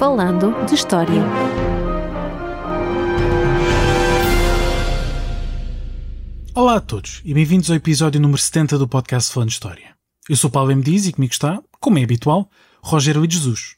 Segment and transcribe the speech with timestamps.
[0.00, 1.22] Falando de História.
[6.54, 9.94] Olá a todos e bem-vindos ao episódio número 70 do podcast Falando de História.
[10.26, 10.82] Eu sou Paulo M.
[10.82, 12.48] Dias e comigo está, como é habitual,
[12.82, 13.76] Rogério de Jesus.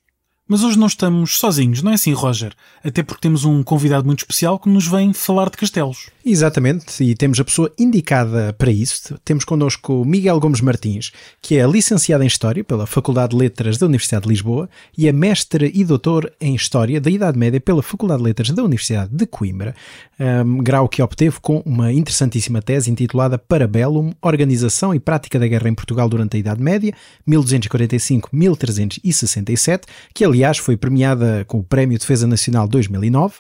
[0.49, 2.53] Mas hoje não estamos sozinhos, não é assim, Roger?
[2.85, 6.11] Até porque temos um convidado muito especial que nos vem falar de castelos.
[6.25, 9.19] Exatamente, e temos a pessoa indicada para isso.
[9.25, 13.87] Temos connosco Miguel Gomes Martins, que é licenciado em História pela Faculdade de Letras da
[13.87, 18.19] Universidade de Lisboa e é mestre e doutor em História da Idade Média pela Faculdade
[18.19, 19.75] de Letras da Universidade de Coimbra,
[20.19, 25.69] um, grau que obteve com uma interessantíssima tese intitulada Parabellum, Organização e Prática da Guerra
[25.69, 26.93] em Portugal durante a Idade Média,
[27.29, 29.83] 1245-1367,
[30.15, 33.35] que aliás foi premiada com o Prémio de Defesa Nacional 2009.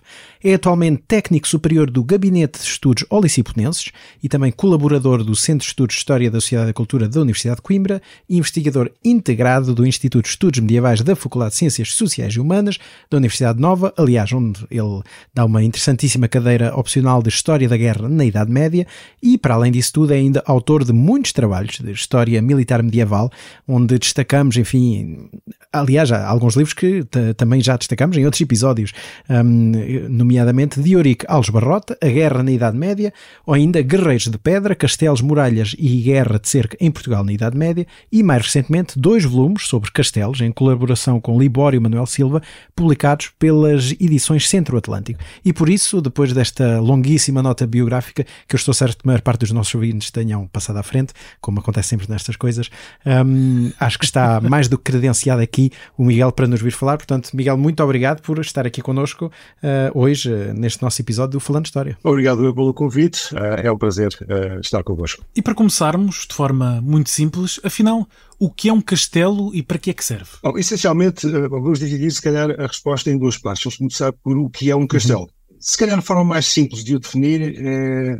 [0.45, 3.93] É atualmente técnico superior do Gabinete de Estudos Oliciponenses
[4.23, 7.57] e também colaborador do Centro de Estudos de História da Sociedade e Cultura da Universidade
[7.57, 12.41] de Coimbra investigador integrado do Instituto de Estudos Medievais da Faculdade de Ciências Sociais e
[12.41, 12.79] Humanas
[13.11, 18.09] da Universidade Nova, aliás, onde ele dá uma interessantíssima cadeira opcional de História da Guerra
[18.09, 18.87] na Idade Média
[19.23, 23.31] e, para além disso tudo, é ainda autor de muitos trabalhos de História Militar Medieval,
[23.67, 25.31] onde destacamos, enfim,
[25.73, 26.82] aliás, há alguns livros que
[27.37, 28.93] também já destacamos em outros episódios,
[29.29, 29.73] um,
[30.09, 33.13] nomeadamente Dioric Alves Barrota, A Guerra na Idade Média,
[33.47, 37.57] ou ainda Guerreiros de Pedra, Castelos, Muralhas e Guerra de Cerca em Portugal na Idade
[37.57, 42.43] Média, e mais recentemente dois volumes sobre castelos, em colaboração com Libório Manuel Silva,
[42.75, 45.21] publicados pelas edições Centro-Atlântico.
[45.45, 49.21] E por isso, depois desta longuíssima nota biográfica, que eu estou certo que a maior
[49.21, 52.71] parte dos nossos ouvintes tenham passado à frente, como acontece sempre nestas coisas,
[53.07, 56.97] um, acho que está mais do que credenciado aqui o Miguel para nos vir falar.
[56.97, 61.41] Portanto, Miguel, muito obrigado por estar aqui connosco uh, hoje, uh, neste nosso episódio do
[61.41, 61.99] Falando História.
[62.03, 64.11] Obrigado pelo convite, uh, é um prazer
[64.63, 65.25] estar convosco.
[65.35, 68.07] E para começarmos, de forma muito simples, afinal,
[68.39, 70.31] o que é um castelo e para que é que serve?
[70.43, 73.65] Bom, essencialmente, vamos dividir se calhar a resposta em duas partes.
[73.65, 75.23] Vamos começar por o que é um castelo.
[75.23, 75.57] Uhum.
[75.61, 78.17] Se calhar a forma mais simples de o definir é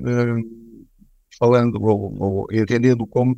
[1.43, 3.33] falando ou, ou entendendo como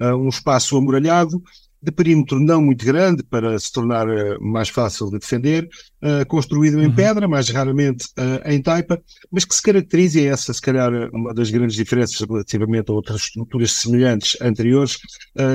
[0.00, 1.42] uh, um espaço amuralhado
[1.82, 5.68] de perímetro não muito grande para se tornar uh, mais fácil de defender,
[6.02, 6.84] uh, construído uhum.
[6.84, 10.92] em pedra, mais raramente uh, em taipa, mas que se caracteriza, e essa se calhar
[11.12, 14.98] uma das grandes diferenças relativamente a outras estruturas semelhantes anteriores,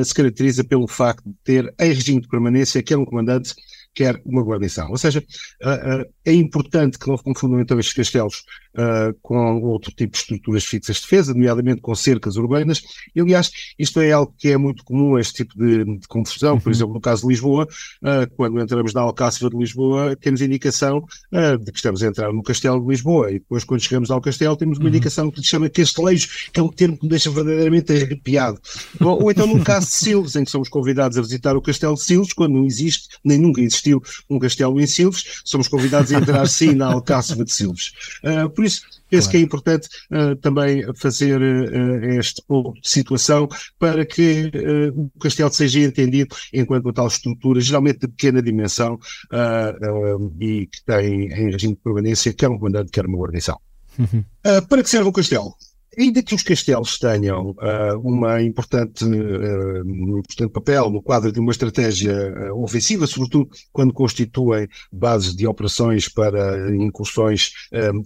[0.03, 3.53] se caracteriza pelo facto de ter em regime de permanência quer um comandante
[3.93, 4.89] quer uma guarnição.
[4.89, 5.23] Ou seja,
[6.25, 8.43] é importante que não confundam então estes castelos
[8.77, 12.83] uh, com outro tipo de estruturas fixas de defesa, nomeadamente com cercas urbanas.
[13.15, 16.59] E, aliás, isto é algo que é muito comum, este tipo de, de confusão.
[16.59, 16.75] Por uhum.
[16.75, 17.67] exemplo, no caso de Lisboa,
[18.03, 20.99] uh, quando entramos na Alcáciva de Lisboa, temos indicação
[21.33, 23.29] uh, de que estamos a entrar no Castelo de Lisboa.
[23.31, 24.89] E depois, quando chegamos ao Castelo, temos uma uhum.
[24.89, 28.59] indicação que se chama Casteleiros, que é um termo que me deixa verdadeiramente arrepiado.
[28.99, 31.95] ou, ou então no caso de Silves, em que somos convidados a visitar o Castelo
[31.95, 36.19] de Silves, quando não existe, nem nunca existiu um castelo em Silves, somos convidados a
[36.19, 37.91] entrar sim na Alcáciva de Silves.
[38.23, 39.31] Uh, por isso, penso claro.
[39.31, 43.47] que é importante uh, também fazer uh, este ponto de situação
[43.79, 44.51] para que
[44.95, 48.99] o castelo seja entendido enquanto uma tal estrutura, geralmente de pequena dimensão
[50.39, 53.59] e que tem em regime de permanência quer um comandante, quer uma guarnição.
[53.97, 54.23] Uhum.
[54.67, 55.55] para que serve o castelo?
[55.97, 61.39] Ainda que os castelos tenham uh, uma importante, uh, um importante papel no quadro de
[61.39, 62.13] uma estratégia
[62.51, 67.51] uh, ofensiva, sobretudo quando constituem bases de operações para incursões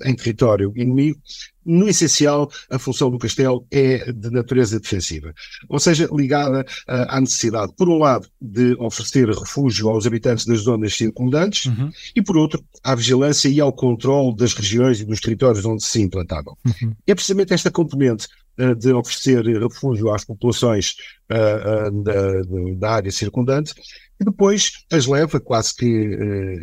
[0.05, 1.19] em território inimigo,
[1.65, 5.33] no essencial, a função do castelo é de natureza defensiva,
[5.67, 10.59] ou seja, ligada uh, à necessidade, por um lado, de oferecer refúgio aos habitantes das
[10.59, 11.91] zonas circundantes uhum.
[12.15, 16.01] e, por outro, à vigilância e ao controle das regiões e dos territórios onde se
[16.01, 16.57] implantavam.
[16.65, 16.95] Uhum.
[17.05, 18.27] É precisamente esta componente
[18.59, 20.95] uh, de oferecer refúgio às populações
[21.31, 22.41] uh, da,
[22.77, 23.73] da área circundante
[24.19, 25.85] e depois as leva, quase que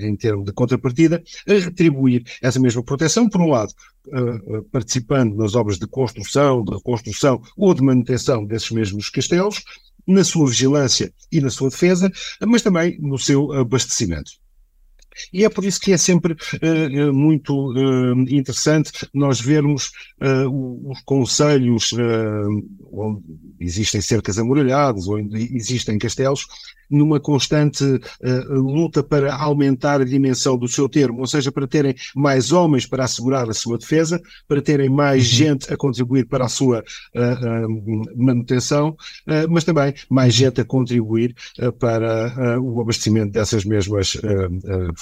[0.01, 3.73] em termos de contrapartida, a retribuir essa mesma proteção, por um lado,
[4.09, 9.63] uh, participando nas obras de construção, de reconstrução ou de manutenção desses mesmos castelos,
[10.07, 12.11] na sua vigilância e na sua defesa,
[12.47, 14.31] mas também no seu abastecimento.
[15.33, 19.91] E é por isso que é sempre uh, muito uh, interessante nós vermos
[20.21, 21.93] uh, os conselhos
[22.93, 23.23] onde
[23.61, 26.47] existem cercas amuralhadas, onde existem castelos,
[26.91, 31.95] numa constante uh, luta para aumentar a dimensão do seu termo, ou seja, para terem
[32.15, 35.39] mais homens para assegurar a sua defesa, para terem mais uhum.
[35.39, 36.81] gente a contribuir para a sua
[37.15, 38.97] uh, uh, manutenção,
[39.49, 41.35] mas também mais gente a contribuir
[41.79, 44.17] para o abastecimento dessas mesmas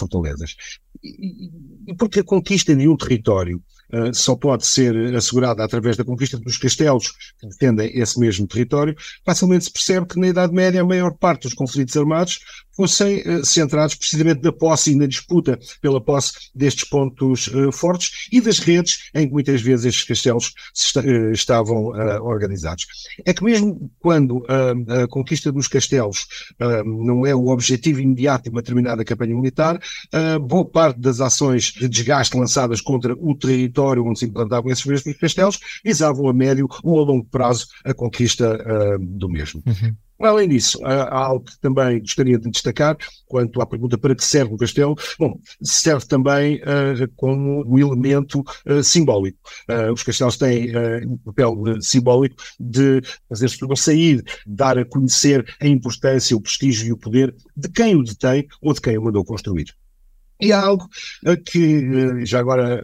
[0.05, 0.57] fortalezas.
[1.03, 1.51] E,
[1.87, 3.63] e porque a conquista de um território
[3.93, 8.97] Uh, só pode ser assegurada através da conquista dos castelos que defendem esse mesmo território,
[9.25, 12.41] facilmente se percebe que na Idade Média a maior parte dos conflitos armados
[12.77, 18.29] fossem uh, centrados precisamente na posse e na disputa pela posse destes pontos uh, fortes
[18.33, 20.55] e das redes em que muitas vezes estes castelos
[20.97, 21.85] uh, estavam
[22.23, 22.87] organizados.
[23.25, 26.27] É que mesmo quando a conquista dos castelos
[26.85, 29.81] não é o objetivo imediato de uma determinada campanha militar,
[30.43, 35.17] boa parte das ações de desgaste lançadas contra o território onde se implantavam esses mesmos
[35.17, 38.59] castelos visavam a médio ou a longo prazo a conquista
[39.01, 39.63] do mesmo.
[39.67, 39.95] Uhum.
[40.21, 42.97] Além disso, há algo que também gostaria de destacar
[43.27, 44.95] quanto à pergunta para que serve o castelo.
[45.19, 49.39] Bom, serve também uh, como um elemento uh, simbólico.
[49.69, 50.73] Uh, os castelos têm
[51.07, 56.93] um papel simbólico de fazer pessoas sair, dar a conhecer a importância, o prestígio e
[56.93, 59.75] o poder de quem o detém ou de quem o mandou construir.
[60.41, 60.89] E há algo
[61.47, 62.83] que, já agora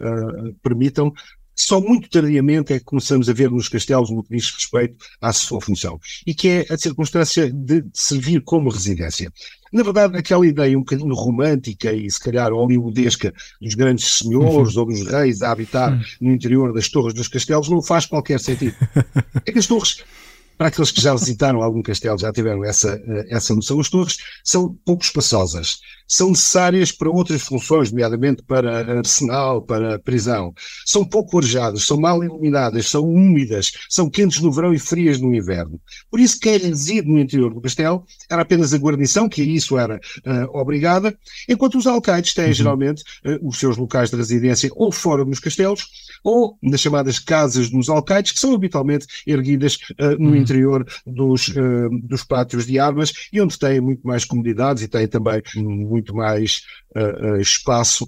[0.63, 1.13] permitam,
[1.55, 5.31] só muito tardiamente é que começamos a ver nos castelos no que diz respeito à
[5.33, 9.31] sua função, e que é a circunstância de servir como residência.
[9.71, 14.81] Na verdade, aquela ideia um bocadinho romântica e se calhar hollywoodesca dos grandes senhores uhum.
[14.81, 16.01] ou dos reis a habitar uhum.
[16.19, 18.75] no interior das torres dos castelos não faz qualquer sentido.
[19.45, 20.03] É que as torres
[20.61, 24.17] para aqueles que já visitaram algum castelo, já tiveram essa, eh, essa noção, as torres
[24.43, 30.53] são pouco espaçosas, são necessárias para outras funções, nomeadamente para arsenal, para prisão.
[30.85, 35.33] São pouco arejadas, são mal iluminadas, são úmidas, são quentes no verão e frias no
[35.33, 35.81] inverno.
[36.11, 39.79] Por isso, quem reside no interior do castelo era apenas a guarnição, que a isso
[39.79, 41.17] era uh, obrigada,
[41.49, 42.53] enquanto os alcaides têm uhum.
[42.53, 45.87] geralmente uh, os seus locais de residência ou fora dos castelos,
[46.23, 51.47] ou nas chamadas casas dos alcaides, que são habitualmente erguidas uh, no interior interior dos,
[51.49, 56.15] uh, dos pátios de armas e onde têm muito mais comodidades e têm também muito
[56.15, 56.63] mais
[56.95, 58.05] uh, espaço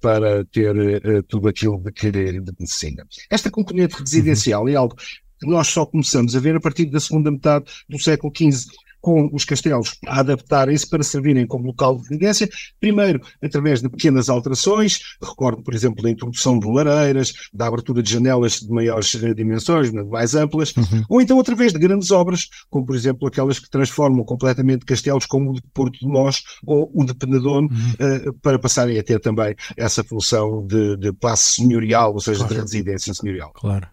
[0.00, 2.10] para ter tudo aquilo de que
[2.58, 3.06] necessita.
[3.30, 4.68] Esta componente residencial uhum.
[4.68, 8.32] é algo que nós só começamos a ver a partir da segunda metade do século
[8.36, 8.70] XV
[9.00, 12.48] com os castelos a adaptarem-se para servirem como local de residência,
[12.80, 18.12] primeiro através de pequenas alterações, recordo, por exemplo, da introdução de lareiras, da abertura de
[18.12, 21.04] janelas de maiores eh, dimensões, mais amplas, uhum.
[21.08, 25.50] ou então através de grandes obras, como por exemplo aquelas que transformam completamente castelos como
[25.50, 28.28] o de Porto de Mós ou o de Penedone, uhum.
[28.28, 32.54] uh, para passarem a ter também essa função de, de passe senhorial, ou seja, claro.
[32.54, 33.52] de residência senhorial.
[33.54, 33.86] Claro.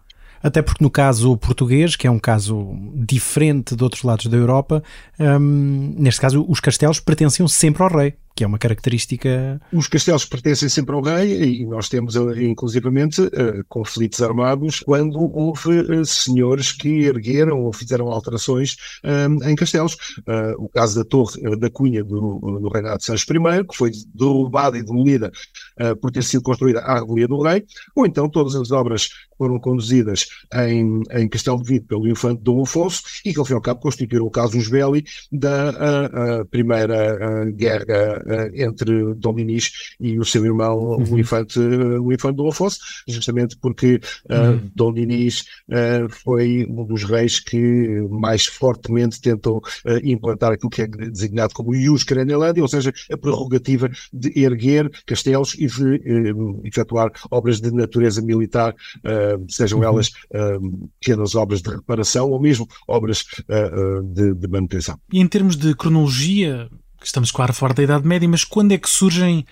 [0.46, 4.80] Até porque no caso português, que é um caso diferente de outros lados da Europa,
[5.18, 9.58] hum, neste caso os castelos pertenciam sempre ao rei que é uma característica.
[9.72, 15.18] Os castelos pertencem sempre ao rei e nós temos, eh, inclusivamente, uh, conflitos armados quando
[15.34, 19.96] houve uh, senhores que ergueram ou fizeram alterações um, em castelos.
[20.58, 24.76] O caso da Torre da Cunha do, do Reinado de Sancho I, que foi derrubada
[24.76, 25.32] e demolida
[26.00, 27.64] por ter sido construída à revelia do rei,
[27.94, 32.62] ou então todas as obras foram conduzidas em, em Castelo de Vido pelo infante Dom
[32.62, 38.22] Afonso e que, ao fim e ao cabo, constituíram o caso belli da primeira guerra
[38.24, 39.70] uh, entre Dom Dinis
[40.00, 41.14] e o seu irmão, uhum.
[41.14, 44.00] o infante, o infante Dom Afonso, justamente porque
[44.30, 44.70] uh, uhum.
[44.74, 49.62] Dom Dinis uh, foi um dos reis que mais fortemente tentou
[50.02, 55.54] implantar aquilo que é designado como Ius Carenelândia, ou seja, a prerrogativa de erguer castelos
[55.58, 56.00] e de
[56.64, 58.74] efetuar obras de natureza militar,
[59.48, 59.84] sejam uhum.
[59.84, 60.10] elas
[61.00, 63.24] pequenas obras de reparação ou mesmo obras
[64.12, 64.98] de, de manutenção.
[65.12, 66.68] E em termos de cronologia,
[67.02, 69.44] estamos, claro, fora da Idade Média, mas quando é que surgem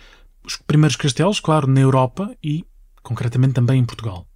[0.44, 2.64] os primeiros castelos, claro, na Europa e,
[3.02, 4.26] concretamente, também em Portugal?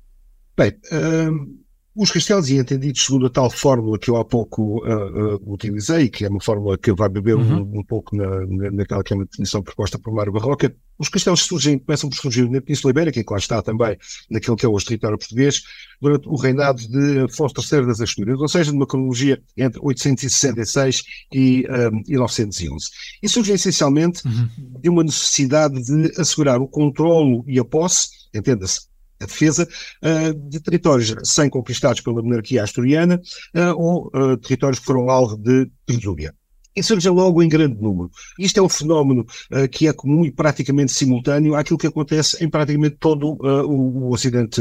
[0.56, 1.58] Bem, uh,
[1.98, 6.08] os castelos, e entendidos segundo a tal fórmula que eu há pouco uh, uh, utilizei,
[6.08, 7.62] que é uma fórmula que vai beber uhum.
[7.62, 11.08] um, um, pouco na, na, naquela que é uma definição proposta por Mário Barroca, os
[11.08, 13.96] castelos surgem, começam por surgir na Península Ibérica, que lá está também
[14.30, 15.62] naquele que é o território português,
[16.00, 21.02] durante o reinado de Afonso III das Astúrias, ou seja, numa cronologia entre 866
[21.32, 22.86] e, um, e 911.
[23.20, 24.48] E surgem essencialmente uhum.
[24.80, 28.88] de uma necessidade de assegurar o controlo e a posse, entenda-se,
[29.20, 29.68] a defesa
[30.02, 33.20] uh, de territórios sem conquistados pela monarquia asturiana
[33.54, 36.34] uh, ou uh, territórios que foram alvo de presúria
[36.76, 38.08] e surge logo em grande número.
[38.38, 39.26] Isto é um fenómeno
[39.72, 44.60] que é comum e praticamente simultâneo àquilo que acontece em praticamente todo o, o, Ocidente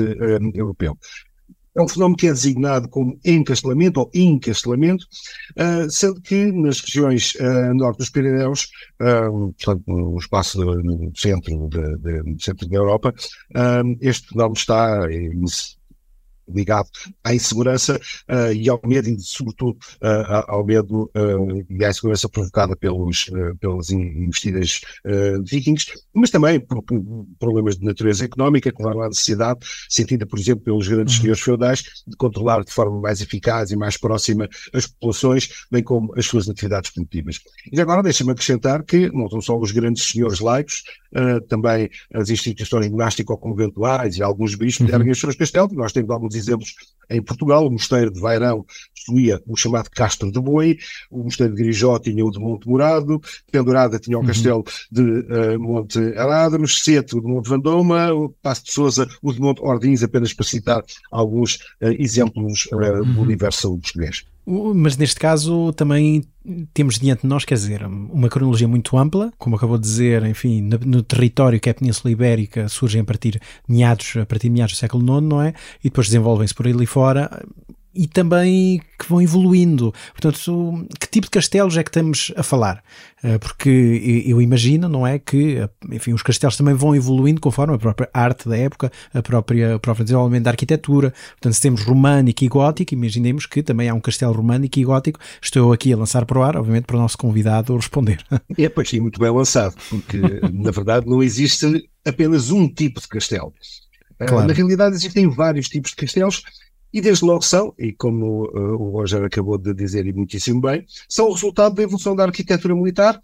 [0.56, 0.98] europeu.
[1.78, 5.06] É um fenómeno que é designado como encastelamento ou encastelamento,
[5.90, 7.34] sendo que nas regiões
[7.76, 13.14] norte dos Pirineus, portanto, no espaço do, no centro, de, de, centro da Europa,
[14.02, 15.08] este fenómeno está
[16.50, 16.90] ligado
[17.24, 18.00] à insegurança
[18.30, 23.30] uh, e ao medo, e sobretudo uh, ao medo uh, e à insegurança provocada pelos,
[23.60, 24.82] pelas investidas
[25.46, 30.40] vikings, mas também por, por, problemas de natureza económica que levaram à necessidade, sentida, por
[30.40, 31.22] exemplo, pelos grandes uhum.
[31.22, 36.14] senhores feudais, de controlar de forma mais eficaz e mais próxima as populações, bem como
[36.18, 37.40] as suas atividades produtivas.
[37.72, 40.84] E agora deixa-me acrescentar que não são só os grandes senhores laicos,
[41.48, 44.96] também as instituições monástico-conventuais e alguns bispos uhum.
[44.96, 46.74] erguem os seus castelos, nós temos alguns exemplos
[47.10, 47.66] em Portugal.
[47.66, 48.66] O mosteiro de Vairão
[48.96, 50.78] possuía o chamado Castro de Boi,
[51.10, 54.28] o mosteiro de Grijó tinha o de Monte Morado, Pendurada tinha o uhum.
[54.28, 59.40] castelo de uh, Monte Aradros, Seto de Monte Vandoma, o Passo de Souza, o de
[59.40, 63.14] Monte Ordins, apenas para citar alguns uh, exemplos uh, uhum.
[63.14, 64.26] do universo português.
[64.50, 66.24] Mas neste caso também
[66.74, 70.62] temos diante de nós, quer dizer, uma cronologia muito ampla, como acabou de dizer, enfim,
[70.62, 74.76] no, território que é a Península Ibérica surgem a partir meados, a partir de meados
[74.76, 75.54] do século IX, não é?
[75.82, 77.46] E depois desenvolvem-se por ali fora
[77.98, 79.94] e também que vão evoluindo.
[80.12, 82.84] Portanto, que tipo de castelos é que estamos a falar?
[83.24, 87.78] Eh, porque eu imagino, não é, que enfim, os castelos também vão evoluindo conforme a
[87.78, 91.14] própria arte da época, a própria, o próprio desenvolvimento da arquitetura.
[91.32, 95.20] Portanto, se temos românico e gótico, imaginemos que também há um castelo românico e gótico.
[95.42, 98.24] Estou aqui a lançar para o ar, obviamente, para o nosso convidado responder.
[98.58, 100.18] É, pois sim, muito bem lançado, porque
[100.54, 103.54] na verdade não existe apenas um tipo de castelo.
[104.20, 104.48] Eh, claro.
[104.48, 106.44] Na realidade existem vários tipos de castelos
[106.98, 110.84] e desde logo são, e como uh, o Roger acabou de dizer e muitíssimo bem,
[111.08, 113.22] são o resultado da evolução da arquitetura militar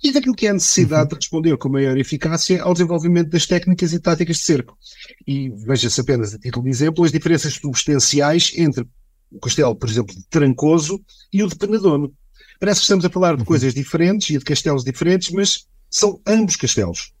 [0.00, 1.08] e daquilo que é a necessidade uhum.
[1.08, 4.78] de responder com maior eficácia ao desenvolvimento das técnicas e táticas de cerco.
[5.26, 8.86] E veja-se apenas a título de exemplo as diferenças substanciais entre
[9.32, 12.14] o castelo, por exemplo, de Trancoso e o de Penedono.
[12.60, 13.46] Parece que estamos a falar de uhum.
[13.46, 17.12] coisas diferentes e de castelos diferentes, mas são ambos castelos.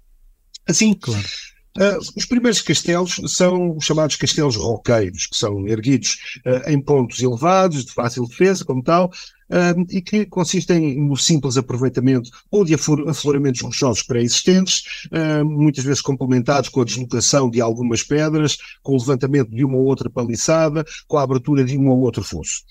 [0.64, 1.26] Assim, claro.
[1.76, 7.22] Uh, os primeiros castelos são os chamados castelos roqueiros, que são erguidos uh, em pontos
[7.22, 12.74] elevados, de fácil defesa, como tal, uh, e que consistem no simples aproveitamento ou de
[12.74, 15.08] afloramentos rochosos pré-existentes,
[15.44, 19.84] muitas vezes complementados com a deslocação de algumas pedras, com o levantamento de uma ou
[19.84, 22.62] outra paliçada, com a abertura de um ou outro fosso.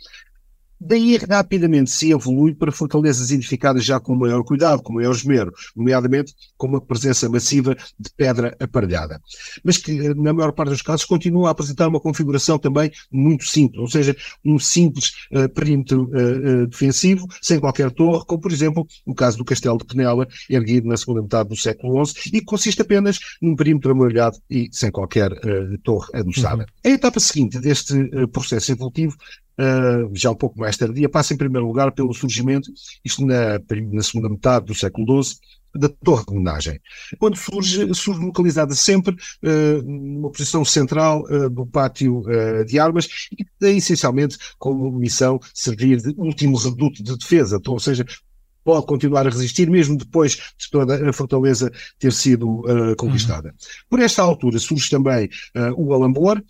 [0.79, 6.33] Daí rapidamente se evolui para fortalezas edificadas já com maior cuidado, com maior esmero, nomeadamente
[6.55, 9.19] com uma presença massiva de pedra aparelhada.
[9.63, 13.81] Mas que, na maior parte dos casos, continua a apresentar uma configuração também muito simples,
[13.81, 14.15] ou seja,
[14.45, 19.37] um simples uh, perímetro uh, uh, defensivo, sem qualquer torre, como por exemplo o caso
[19.37, 23.19] do Castelo de Penela, erguido na segunda metade do século XI, e que consiste apenas
[23.41, 25.31] num perímetro amuralhado e sem qualquer
[25.83, 26.63] torre adoçada.
[26.63, 26.91] Uhum.
[26.91, 27.93] A etapa seguinte deste
[28.31, 29.17] processo evolutivo
[29.59, 32.71] uh, já um pouco mais tardia, passa em primeiro lugar pelo surgimento,
[33.03, 33.59] isto na,
[33.91, 35.37] na segunda metade do século XII,
[35.75, 36.79] da torre de homenagem.
[37.19, 43.07] Quando surge, surge localizada sempre uh, numa posição central uh, do pátio uh, de armas
[43.37, 48.05] e tem essencialmente como missão servir de último reduto de defesa, ou seja,
[48.67, 53.47] pode continuar a resistir, mesmo depois de toda a fortaleza ter sido uh, conquistada.
[53.47, 53.55] Uhum.
[53.89, 56.43] Por esta altura surge também uh, o Alambor,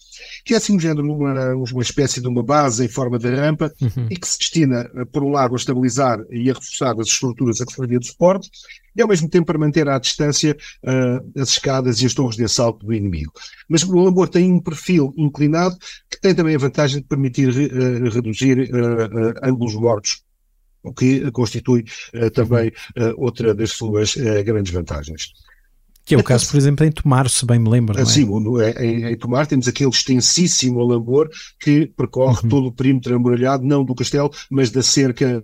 [0.44, 3.72] que é assim um género, uma, uma espécie de uma base em forma de rampa
[3.80, 4.08] uhum.
[4.10, 7.62] e que se destina, uh, por um lado, a estabilizar e a reforçar as estruturas
[7.62, 8.50] a que servia de suporte,
[8.96, 12.46] e ao mesmo tempo para manter à distância uh, as escadas e as torres de
[12.46, 13.32] assalto do inimigo.
[13.70, 15.78] Mas o Alambor tem um perfil inclinado
[16.10, 20.26] que tem também a vantagem de permitir uh, reduzir uh, ângulos mortos
[20.84, 25.34] o que constitui uh, também uh, outra das suas uh, grandes vantagens.
[26.06, 27.94] Que é o caso, por exemplo, em Tomar, se bem me lembro.
[27.94, 28.06] Não é?
[28.06, 28.30] Sim,
[28.80, 31.30] em, em Tomar temos aquele extensíssimo alambor
[31.60, 32.50] que percorre uhum.
[32.50, 35.44] todo o perímetro amuralhado, não do castelo, mas da cerca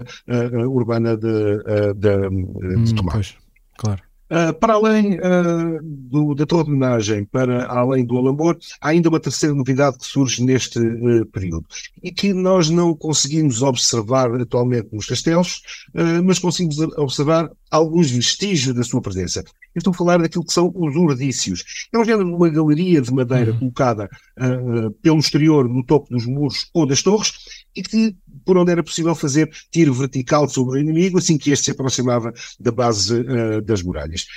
[0.69, 1.57] urbana de,
[1.95, 3.11] de, de hum, Tomar.
[3.11, 3.35] Pois,
[3.77, 4.01] claro.
[4.33, 9.19] Uh, para além uh, do, da de homenagem, para além do Alambor, há ainda uma
[9.19, 11.67] terceira novidade que surge neste uh, período
[12.01, 15.61] e que nós não conseguimos observar atualmente nos castelos,
[16.23, 19.43] mas conseguimos observar alguns vestígios da sua presença.
[19.73, 21.87] Eu estou a falar daquilo que são os urdícios.
[21.91, 23.57] É um género de uma galeria de madeira uhum.
[23.57, 27.33] colocada uh, pelo exterior no topo dos muros ou das torres
[27.75, 28.15] e que,
[28.45, 32.31] por onde era possível fazer tiro vertical sobre o inimigo assim que este se aproximava
[32.59, 34.27] da base uh, das muralhas.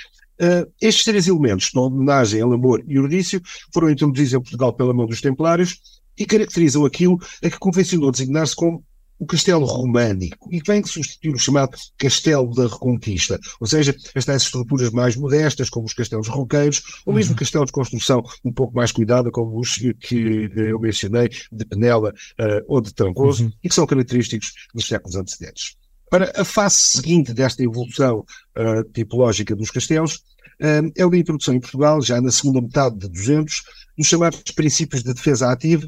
[0.41, 3.39] Uh, estes três elementos, de homenagem, Alamor e Urdício,
[3.71, 5.79] foram introduzidos em Portugal pela mão dos Templários
[6.17, 8.83] e caracterizam aquilo a que convencionou designar-se como
[9.19, 14.91] o castelo românico e vem substituir o chamado castelo da reconquista, ou seja, estas estruturas
[14.91, 17.37] mais modestas, como os castelos roqueiros, ou mesmo uhum.
[17.37, 22.63] castelos de construção um pouco mais cuidada, como os que eu mencionei, de Penela uh,
[22.67, 23.51] ou de Trancoso, uhum.
[23.63, 25.75] e que são característicos dos séculos antecedentes.
[26.09, 30.21] Para a fase seguinte desta evolução uh, tipológica dos castelos,
[30.59, 33.63] é uma introdução em Portugal, já na segunda metade de 200,
[33.97, 35.87] dos chamados princípios de defesa ativa,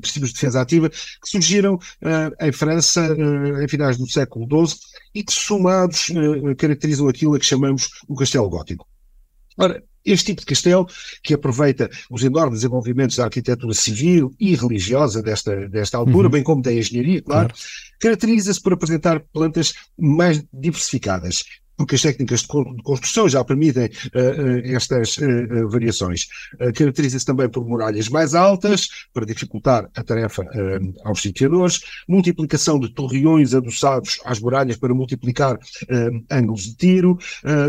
[0.00, 1.78] princípios de defesa ativa, que surgiram
[2.40, 3.16] em França
[3.62, 4.78] em finais do século XII
[5.14, 6.08] e que, somados,
[6.58, 8.86] caracterizam aquilo a que chamamos o castelo gótico.
[9.56, 10.88] Ora, este tipo de castelo,
[11.22, 16.32] que aproveita os enormes desenvolvimentos da arquitetura civil e religiosa desta, desta altura, uhum.
[16.32, 17.62] bem como da engenharia, claro, claro.
[18.00, 21.44] caracteriza-se por apresentar plantas mais diversificadas
[21.80, 22.46] porque as técnicas de
[22.82, 26.28] construção já permitem uh, estas uh, variações.
[26.76, 30.44] Caracteriza-se também por muralhas mais altas, para dificultar a tarefa
[31.04, 35.58] aos sitiadores, multiplicação de torreões adoçados às muralhas para multiplicar
[36.30, 37.18] ângulos de tiro,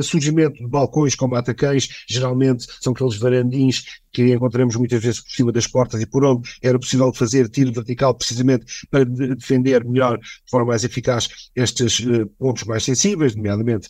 [0.03, 5.51] surgimento de balcões com matacães, geralmente são aqueles varandins que encontramos muitas vezes por cima
[5.51, 10.49] das portas e por onde era possível fazer tiro vertical precisamente para defender melhor, de
[10.49, 13.89] forma mais eficaz, estes uh, pontos mais sensíveis, nomeadamente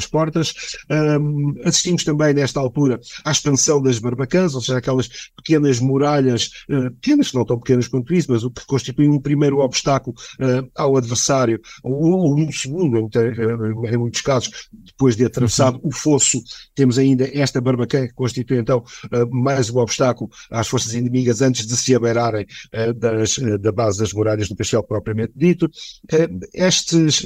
[0.00, 0.54] as portas.
[0.90, 6.90] Um, assistimos também, nesta altura, à expansão das barbacãs, ou seja, aquelas pequenas muralhas, uh,
[6.92, 10.96] pequenas, não tão pequenas quanto isso, mas o que constitui um primeiro obstáculo uh, ao
[10.96, 16.40] adversário, ou, um segundo, em, em, muitos casos, depois de atravessado o fosso,
[16.74, 18.82] temos ainda esta barbacã que constitui então
[19.30, 23.98] mais uma obstáculo às forças inimigas antes de se abeirarem uh, das, uh, da base
[23.98, 25.66] das muralhas do castelo propriamente dito.
[25.66, 27.24] Uh, estes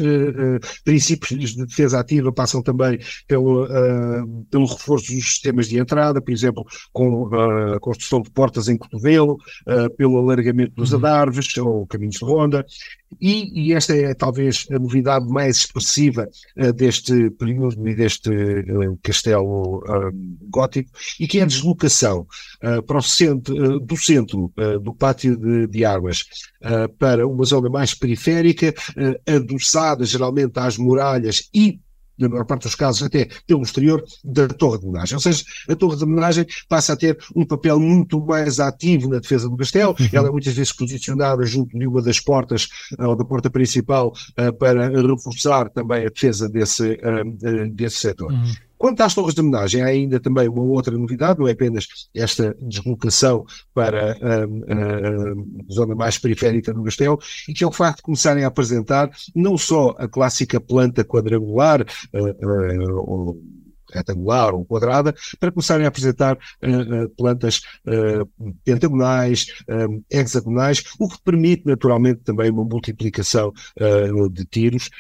[0.85, 3.69] princípios de defesa ativa passam também pelo,
[4.51, 7.29] pelo reforço dos sistemas de entrada, por exemplo, com
[7.75, 9.39] a construção de portas em cotovelo,
[9.97, 10.99] pelo alargamento dos uhum.
[10.99, 12.65] adarves ou caminhos de ronda,
[13.21, 18.99] e, e, esta é talvez a novidade mais expressiva uh, deste período e deste uh,
[19.03, 20.11] castelo uh,
[20.51, 20.91] gótico,
[21.21, 22.27] e que é a deslocação
[22.87, 24.53] para o centro, do centro
[24.83, 26.25] do pátio de, de armas
[26.99, 28.73] para uma zona mais periférica,
[29.27, 31.79] adoçada geralmente às muralhas e
[32.19, 35.15] na maior parte dos casos até pelo exterior, da torre de homenagem.
[35.15, 39.19] Ou seja, a torre de homenagem passa a ter um papel muito mais ativo na
[39.19, 40.09] defesa do castelo, uhum.
[40.13, 42.69] ela é muitas vezes posicionada junto de uma das portas,
[42.99, 48.33] eh, ou da porta principal, uh, para reforçar também a defesa desse, uh, desse setor.
[48.33, 48.53] Uhum.
[48.77, 52.55] Quanto às torres de homenagem, há ainda também uma outra novidade, não é apenas esta
[52.61, 57.99] deslocação para a, a, a zona mais periférica do castelo, e que é o facto
[57.99, 63.64] de começarem a apresentar não só a clássica planta quadrangular, uh, uh,
[63.95, 69.47] retangular ou quadrada, para começarem a apresentar uh, plantas uh, pentagonais,
[70.11, 73.53] hexagonais, o que permite naturalmente também uma multiplicação
[74.33, 74.91] de tiros,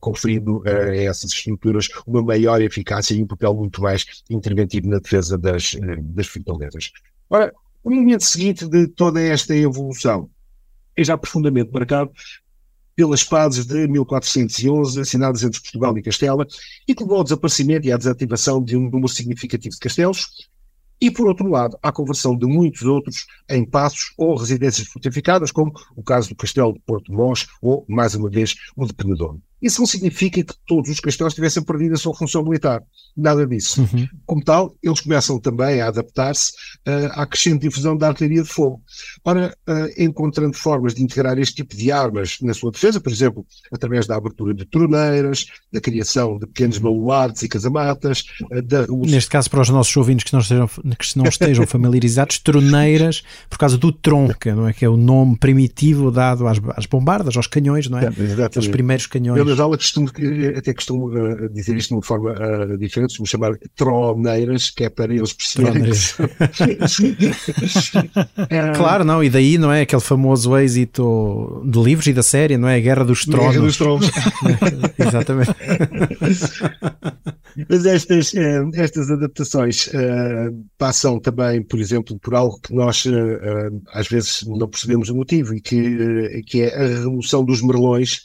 [0.00, 5.38] conferindo a essas estruturas uma maior eficácia e um papel muito mais interventivo na defesa
[5.38, 6.90] das, das fortalezas.
[7.28, 10.30] Ora, o momento seguinte de toda esta evolução
[10.96, 12.12] é já profundamente marcado
[12.94, 16.46] pelas pazes de 1411, assinadas entre Portugal e Castela,
[16.86, 20.28] e que levou ao desaparecimento e à desativação de um número significativo de castelos,
[21.00, 25.72] e, por outro lado, à conversão de muitos outros em passos ou residências fortificadas, como
[25.96, 29.42] o caso do Castelo de Porto de Mós ou, mais uma vez, o de Penedono.
[29.62, 32.82] Isso não significa que todos os castelos tivessem perdido a sua função militar.
[33.16, 33.82] Nada disso.
[33.82, 34.08] Uhum.
[34.26, 36.50] Como tal, eles começam também a adaptar-se
[36.88, 38.82] uh, à crescente difusão da artilharia de fogo.
[39.24, 43.46] Ora, uh, encontrando formas de integrar este tipo de armas na sua defesa, por exemplo,
[43.72, 48.24] através da abertura de troneiras, da criação de pequenos baluartes e casamatas.
[48.50, 48.86] Uh, da...
[48.88, 53.58] Neste caso, para os nossos ouvintes que não estejam, que não estejam familiarizados, troneiras, por
[53.58, 54.72] causa do tronca, não é?
[54.72, 58.06] Que é o nome primitivo dado às, às bombardas, aos canhões, não é?
[58.06, 60.10] é Os primeiros canhões nas aulas costumo,
[60.56, 64.90] até costumo uh, dizer isto de uma forma uh, diferente, costumo chamar troneiras, que é
[64.90, 65.90] para eles perceberem.
[68.48, 69.82] é, claro, não, e daí, não é?
[69.82, 72.76] Aquele famoso êxito de livros e da série, não é?
[72.76, 73.52] A Guerra dos Tronos.
[73.52, 74.10] Guerra dos Tronos.
[74.98, 75.52] Exatamente.
[77.68, 83.82] Mas estas, eh, estas adaptações uh, passam também, por exemplo, por algo que nós uh,
[83.92, 88.22] às vezes não percebemos o motivo, e que, que é a remoção dos merlões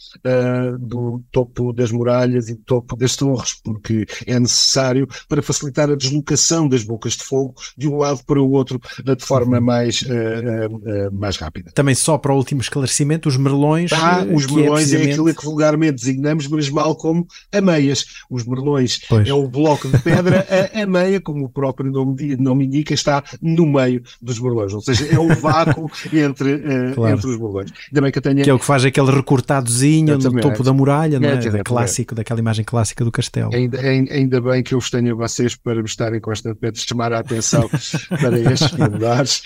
[0.80, 5.96] do, topo das muralhas e do topo das torres, porque é necessário para facilitar a
[5.96, 10.06] deslocação das bocas de fogo de um lado para o outro de forma mais, uh,
[10.08, 11.72] uh, uh, mais rápida.
[11.74, 13.92] Também só para o último esclarecimento, os merlões.
[13.94, 15.10] Ah, os é merlões é, precisamente...
[15.10, 18.06] é aquilo que vulgarmente designamos, mas mal como ameias.
[18.30, 19.28] Os merlões pois.
[19.28, 23.66] é o bloco de pedra, a ameia, como o próprio nome, nome indica, está no
[23.66, 27.16] meio dos merlões, ou seja, é o vácuo entre, claro.
[27.16, 27.72] entre os merlões.
[27.92, 28.44] Ainda bem que, tenha...
[28.44, 31.60] que é o que faz aquele recortadozinho no topo da muralha não é?
[31.60, 33.54] é clássico, daquela imagem clássica do castelo.
[33.54, 37.14] Ainda, ainda bem que eu os tenho a vocês para me estarem constantemente a chamar
[37.14, 37.70] a atenção
[38.22, 39.42] para estes pormenores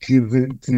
[0.00, 0.20] que,
[0.60, 0.72] que,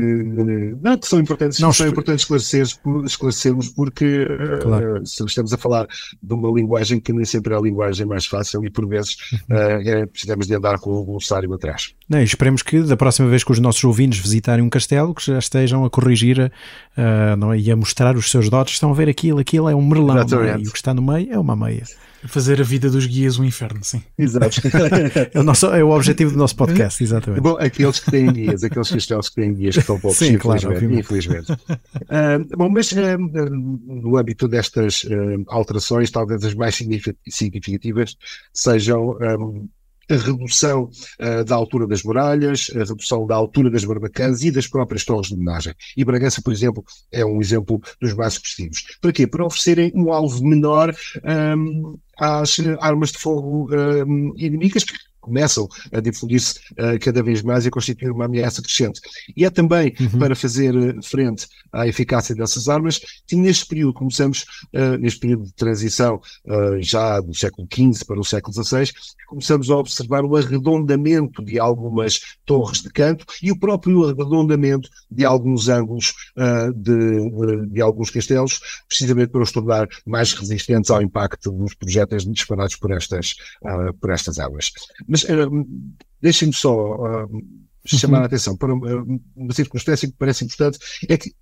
[0.83, 2.67] não, que são importantes, não, são importantes esclarecer,
[3.05, 4.27] esclarecermos porque
[4.63, 4.99] claro.
[4.99, 5.87] uh, estamos a falar
[6.23, 10.07] de uma linguagem que nem sempre é a linguagem mais fácil e por vezes uh,
[10.09, 11.95] precisamos de andar com o glossário atrás.
[12.09, 15.39] Não, esperemos que da próxima vez que os nossos ouvintes visitarem um castelo, que já
[15.39, 16.51] estejam a corrigir
[16.97, 17.59] uh, não, é?
[17.59, 20.59] e a mostrar os seus dotes, estão a ver aquilo, aquilo é um merlão é?
[20.59, 21.85] e o que está no meio é uma meia.
[22.27, 24.03] Fazer a vida dos guias um inferno, sim.
[24.19, 24.61] Exato.
[25.33, 27.41] é, o nosso, é o objetivo do nosso podcast, exatamente.
[27.41, 30.81] Bom, aqueles que têm guias, aqueles castelos que têm guias que estão poucos, sim, infelizmente.
[30.81, 31.53] Claro, infelizmente.
[31.53, 38.17] Uh, bom, mas uh, no âmbito destas uh, alterações, talvez as mais significativas
[38.53, 39.69] sejam um,
[40.11, 44.67] a redução uh, da altura das muralhas, a redução da altura das barbacãs e das
[44.67, 45.75] próprias torres de homenagem.
[45.97, 48.85] E Bragança, por exemplo, é um exemplo dos mais expressivos.
[49.01, 49.27] Para quê?
[49.27, 50.95] Para oferecerem um alvo menor
[51.57, 57.65] um, às armas de fogo um, inimigas, que começam a difundir-se uh, cada vez mais
[57.65, 59.01] e a constituir uma ameaça crescente.
[59.37, 60.19] E é também uhum.
[60.19, 65.45] para fazer eh, frente à eficácia dessas armas que neste período, começamos uh, neste período
[65.45, 68.91] de transição uh, já do século XV para o século XVI,
[69.27, 75.25] começamos a observar o arredondamento de algumas torres de canto e o próprio arredondamento de
[75.25, 76.13] alguns ângulos
[76.75, 82.77] de, de, alguns castelos, precisamente para os tornar mais resistentes ao impacto dos projéteis disparados
[82.77, 83.35] por estas,
[84.01, 84.73] por estas armas.
[85.11, 85.67] Mas uh,
[86.23, 87.29] deixem-me só uh,
[87.85, 88.23] chamar uhum.
[88.23, 91.35] a atenção para uma, uma circunstância que parece importante, é que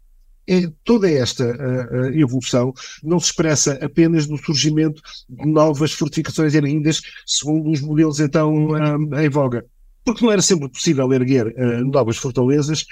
[0.84, 7.70] toda esta uh, evolução não se expressa apenas no surgimento de novas fortificações erguidas segundo
[7.70, 9.64] os modelos então uh, em voga.
[10.04, 12.86] Porque não era sempre possível erguer uh, novas fortalezas,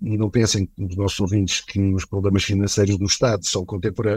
[0.00, 3.66] e não pensem nos nossos ouvintes que os problemas financeiros do Estado são,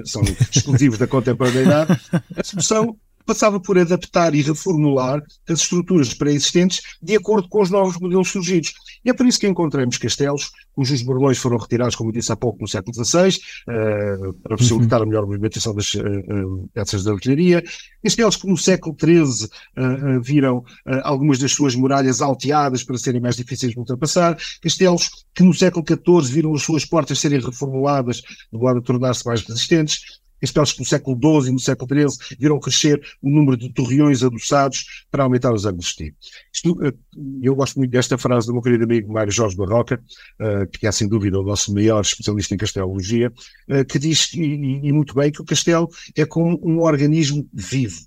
[0.05, 1.99] são exclusivos da contemporaneidade,
[2.37, 7.97] a solução passava por adaptar e reformular as estruturas pré-existentes de acordo com os novos
[7.97, 8.73] modelos surgidos.
[9.03, 12.61] E é por isso que encontramos castelos cujos borlões foram retirados, como disse há pouco,
[12.61, 17.63] no século XVI, uh, eh, para facilitar a melhor movimentação das uh, peças de artilharia.
[18.03, 20.63] Castelos que no século XIII uh, viram
[21.03, 24.37] algumas das suas muralhas alteadas para serem mais difíceis de ultrapassar.
[24.61, 29.25] Castelos que no século XIV viram as suas portas serem reformuladas de modo a tornar-se
[29.25, 33.57] mais resistentes Castelos que no século XII e no século XIII viram crescer o número
[33.57, 36.13] de torreões adoçados para aumentar os ângulos de.
[36.53, 36.93] Isto, eh,
[37.41, 40.01] eu gosto muito desta frase do meu querido amigo Mário Jorge Barroca,
[40.39, 43.31] eh, que é sem dúvida o nosso maior especialista em castelologia,
[43.69, 48.05] eh, que diz, e muito bem, que o castelo é como um organismo vivo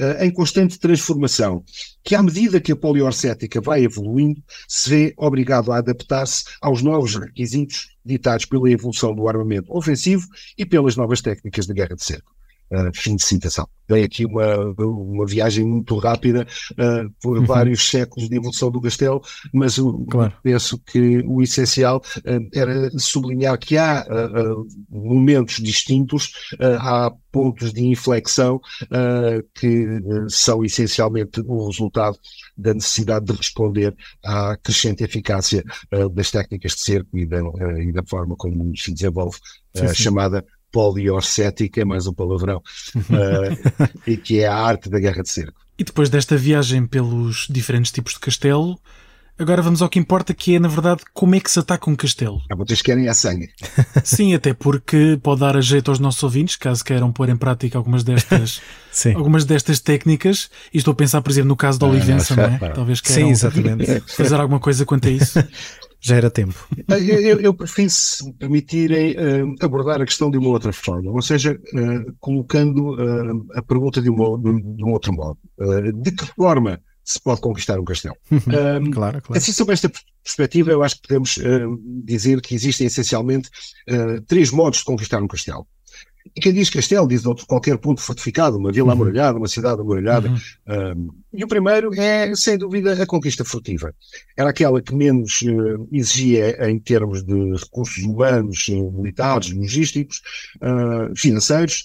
[0.00, 1.64] uh, em constante transformação,
[2.02, 7.14] que à medida que a poliorcética vai evoluindo, se vê obrigado a adaptar-se aos novos
[7.14, 12.32] requisitos ditados pela evolução do armamento ofensivo e pelas novas técnicas de guerra de cerco.
[12.70, 13.66] Uh, fim de citação.
[13.88, 17.46] Vem aqui uma, uma viagem muito rápida uh, por uhum.
[17.46, 19.22] vários séculos de evolução do castelo,
[19.54, 20.34] mas eu claro.
[20.42, 24.04] penso que o essencial uh, era sublinhar que há
[24.90, 28.60] momentos distintos, há pontos de inflexão
[29.54, 29.86] que
[30.28, 32.18] são essencialmente o resultado
[32.56, 35.64] da necessidade de responder à crescente eficácia
[36.12, 37.38] das técnicas de cerco e da,
[37.80, 39.38] e da forma como se desenvolve,
[39.74, 39.94] sim, sim.
[39.94, 45.30] chamada poliorcética, é mais um palavrão, uh, e que é a arte da guerra de
[45.30, 45.60] cerco.
[45.78, 48.76] E depois desta viagem pelos diferentes tipos de castelo,
[49.38, 51.94] agora vamos ao que importa, que é, na verdade, como é que se ataca um
[51.94, 52.42] castelo.
[52.50, 53.48] Ah, vocês querem a sangue.
[54.02, 57.78] Sim, até porque pode dar a jeito aos nossos ouvintes, caso queiram pôr em prática
[57.78, 58.60] algumas destas,
[59.14, 60.50] algumas destas técnicas.
[60.74, 62.70] E estou a pensar, por exemplo, no caso da ah, Olivença, não é?
[62.70, 64.00] Talvez queiram Sim, exatamente.
[64.08, 65.38] fazer alguma coisa quanto a isso.
[66.00, 66.54] Já era tempo.
[66.88, 71.22] Eu, eu prefiro, se me permitirem, uh, abordar a questão de uma outra forma, ou
[71.22, 72.96] seja, uh, colocando
[73.54, 75.38] a pergunta de, uma, de, um outro modo.
[76.02, 78.16] de que forma se pode conquistar um castelo?
[78.30, 78.90] Uhum.
[78.90, 79.38] claro, claro.
[79.38, 79.90] Assim, sob esta
[80.22, 81.38] perspectiva, eu acho que podemos
[82.04, 83.48] dizer que existem essencialmente
[84.26, 85.66] três modos de conquistar um castelo.
[86.34, 88.92] E quem diz castelo diz outro, qualquer ponto fortificado, uma vila uhum.
[88.92, 90.28] amuralhada, uma cidade amuralhada.
[90.28, 90.38] Uhum.
[90.68, 93.94] Um, e o primeiro é, sem dúvida, a conquista furtiva.
[94.36, 100.22] Era aquela que menos uh, exigia em termos de recursos humanos, uh, militares, logísticos,
[100.56, 101.84] uh, financeiros,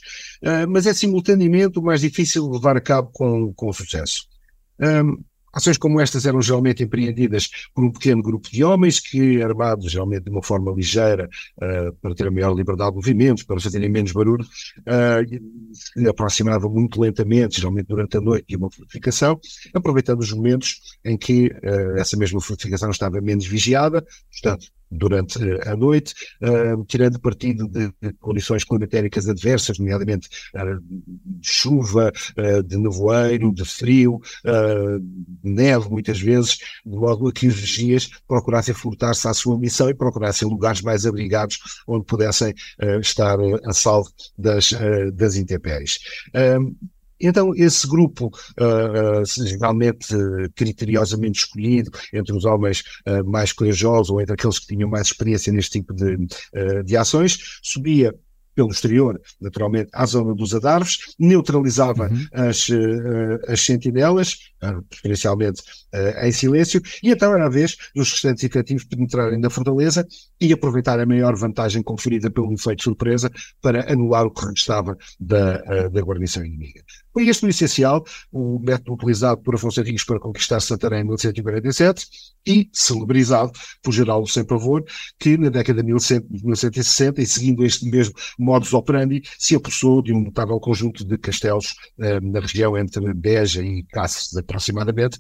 [0.68, 4.28] mas é simultaneamente o mais difícil de levar a cabo com, com sucesso.
[4.80, 9.92] Um, Ações como estas eram geralmente empreendidas por um pequeno grupo de homens que, armados
[9.92, 13.90] geralmente de uma forma ligeira, uh, para ter a maior liberdade de movimentos, para fazerem
[13.90, 19.40] menos barulho, uh, se aproximavam muito lentamente, geralmente durante a noite, de uma fortificação,
[19.74, 25.76] aproveitando os momentos em que uh, essa mesma fortificação estava menos vigiada, portanto, durante a
[25.76, 26.14] noite,
[26.88, 34.20] tirando partido de, condições climatéricas adversas, nomeadamente uh, de chuva, uh, de nevoeiro, de frio,
[34.44, 39.90] de neve muitas vezes, de modo a que os vigias procurassem furtar-se à sua missão
[39.90, 42.54] e procurassem lugares mais abrigados onde pudessem
[43.02, 44.74] estar a salvo das,
[45.14, 46.00] das intempéries.
[47.24, 48.28] Então, esse grupo,
[48.60, 52.84] uh, uh, geralmente uh, criteriosamente escolhido entre os homens
[53.26, 56.18] mais corajosos ou entre aqueles que tinham mais experiência neste tipo de,
[56.86, 58.14] de ações, subia
[58.56, 62.28] pelo exterior, naturalmente, à zona dos adarves, neutralizava uhum.
[62.32, 65.62] as, uh, as sentinelas, uh, preferencialmente
[65.94, 70.08] uh, em silêncio, e então era a vez dos restantes efetivos penetrarem na fortaleza
[70.40, 75.88] e aproveitar a maior vantagem conferida pelo efeito surpresa para anular o que restava da,
[75.90, 76.84] da guarnição inimiga.
[77.14, 82.08] Foi este o essencial, o método utilizado por Afonso Henriques para conquistar Santarém em 1147
[82.46, 83.52] e celebrizado
[83.84, 84.84] por Geraldo Sem Pavor,
[85.20, 90.22] que na década de 1960, e seguindo este mesmo modus operandi, se apossou de um
[90.22, 95.18] notável conjunto de castelos eh, na região entre Beja e Cáceres, aproximadamente,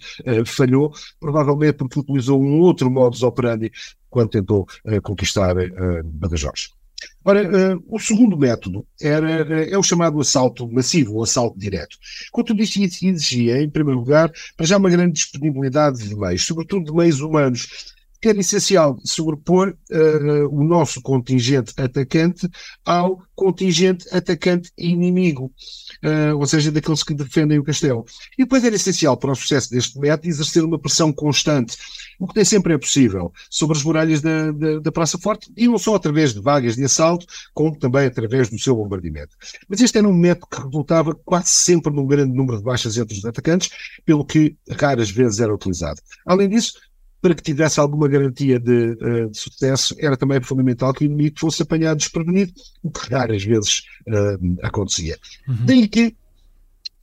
[0.64, 3.72] falhou, provavelmente porque utilizou um outro modus operandi
[4.10, 5.56] quando tentou eh, conquistar
[6.06, 6.70] Badajoz.
[7.26, 11.98] Ora, uh, o segundo método era, uh, é o chamado assalto massivo, o assalto direto.
[12.32, 16.94] Quanto disto exigia, em primeiro lugar, para já uma grande disponibilidade de meios, sobretudo de
[16.94, 17.93] meios humanos,
[18.30, 22.50] era essencial sobrepor uh, o nosso contingente atacante
[22.86, 25.52] ao contingente atacante inimigo,
[26.04, 28.06] uh, ou seja, daqueles que defendem o castelo.
[28.38, 31.76] E depois era essencial para o sucesso deste método exercer uma pressão constante,
[32.20, 35.68] o que nem sempre é possível, sobre as muralhas da, da, da Praça Forte, e
[35.68, 39.36] não só através de vagas de assalto, como também através do seu bombardeamento.
[39.68, 43.18] Mas este era um método que resultava quase sempre num grande número de baixas entre
[43.18, 43.70] os atacantes,
[44.06, 46.00] pelo que raras vezes era utilizado.
[46.26, 46.74] Além disso,
[47.24, 51.40] para que tivesse alguma garantia de, uh, de, sucesso, era também fundamental que o inimigo
[51.40, 52.52] fosse apanhado desprevenido,
[52.84, 55.18] o que raras vezes uh, acontecia.
[55.48, 55.56] Uhum.
[55.66, 56.14] Daí que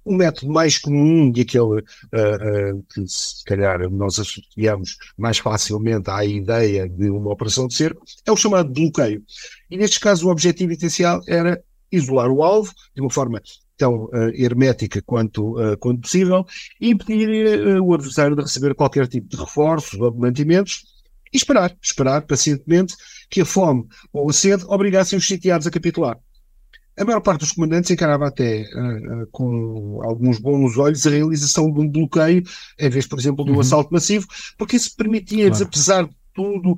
[0.05, 6.23] o método mais comum e aquele uh, que se calhar nós associamos mais facilmente à
[6.23, 9.25] ideia de uma operação de cerco é o chamado bloqueio.
[9.71, 13.41] E neste caso o objetivo essencial era isolar o alvo de uma forma
[13.81, 16.45] tão uh, hermética quanto, uh, quanto possível
[16.79, 20.85] e impedir uh, o adversário de receber qualquer tipo de reforços ou mantimentos
[21.33, 22.95] e esperar, esperar pacientemente
[23.31, 26.19] que a fome ou a sede obrigassem os sitiados a capitular.
[26.99, 28.67] A maior parte dos comandantes encarava até
[29.33, 32.43] com alguns bons olhos a realização de um bloqueio,
[32.79, 33.61] em vez, por exemplo, de um uhum.
[33.61, 34.27] assalto massivo,
[34.59, 35.65] porque isso permitia-lhes, claro.
[35.65, 36.77] apesar de tudo,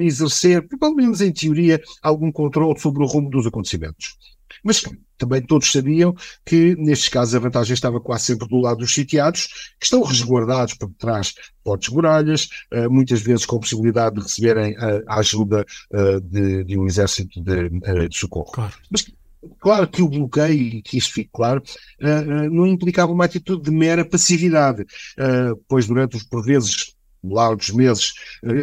[0.00, 4.16] exercer, pelo menos em teoria, algum controle sobre o rumo dos acontecimentos.
[4.64, 4.82] Mas
[5.20, 9.72] também todos sabiam que, nestes casos, a vantagem estava quase sempre do lado dos sitiados,
[9.78, 14.22] que estão resguardados por trás de fortes muralhas, uh, muitas vezes com a possibilidade de
[14.22, 17.68] receberem uh, a ajuda uh, de, de, um exército de,
[18.08, 18.50] de socorro.
[18.50, 18.72] Claro.
[18.90, 19.04] Mas,
[19.58, 21.62] Claro que o bloqueio, e que isto fique claro,
[22.52, 24.84] não implicava uma atitude de mera passividade,
[25.66, 28.12] pois durante os, por vezes, largos meses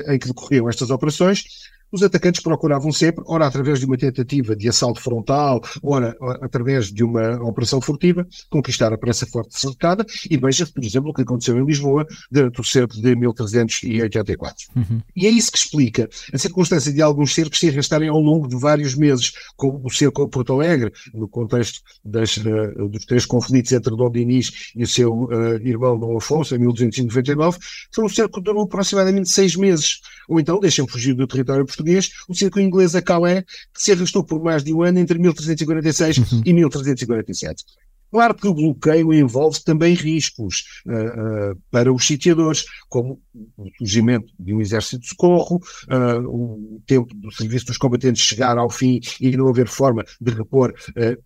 [0.07, 1.45] em que decorriam estas operações,
[1.91, 7.03] os atacantes procuravam sempre, ora através de uma tentativa de assalto frontal, ora através de
[7.03, 11.57] uma operação furtiva, conquistar a Praça Forte cercada, e veja, por exemplo, o que aconteceu
[11.57, 14.65] em Lisboa durante o cerco de 1384.
[14.75, 15.01] Uhum.
[15.15, 18.55] E é isso que explica a circunstância de alguns cercos se arrastarem ao longo de
[18.55, 23.71] vários meses, como o cerco a Porto Alegre, no contexto das, uh, dos três conflitos
[23.71, 27.57] entre Dom Dinis e o seu uh, irmão Dom Afonso, em 1299,
[27.93, 29.99] foi um cerco que durou aproximadamente seis meses.
[30.27, 34.23] Ou então deixem fugir do território português o cerco inglês a Calais, que se arrastou
[34.23, 36.41] por mais de um ano entre 1346 uhum.
[36.45, 37.63] e 1347.
[38.11, 43.21] Claro que o bloqueio envolve também riscos uh, uh, para os sitiadores, como
[43.57, 48.57] o surgimento de um exército de socorro, uh, o tempo do serviço dos combatentes chegar
[48.57, 50.73] ao fim e não haver forma de repor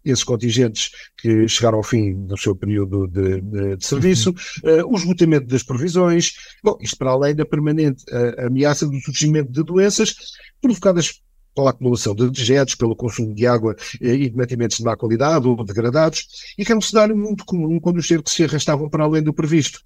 [0.03, 4.93] esses contingentes que chegaram ao fim do seu período de, de, de serviço, uhum.
[4.93, 8.03] o esgotamento das provisões, bom, isto para além da permanente
[8.37, 10.15] ameaça do surgimento de doenças
[10.61, 11.21] provocadas
[11.55, 15.47] pela acumulação de dejetos, pelo consumo de água eh, e de mantimentos de má qualidade
[15.47, 19.03] ou degradados, e que era um cenário muito comum quando os cercos se arrastavam para
[19.03, 19.79] além do previsto.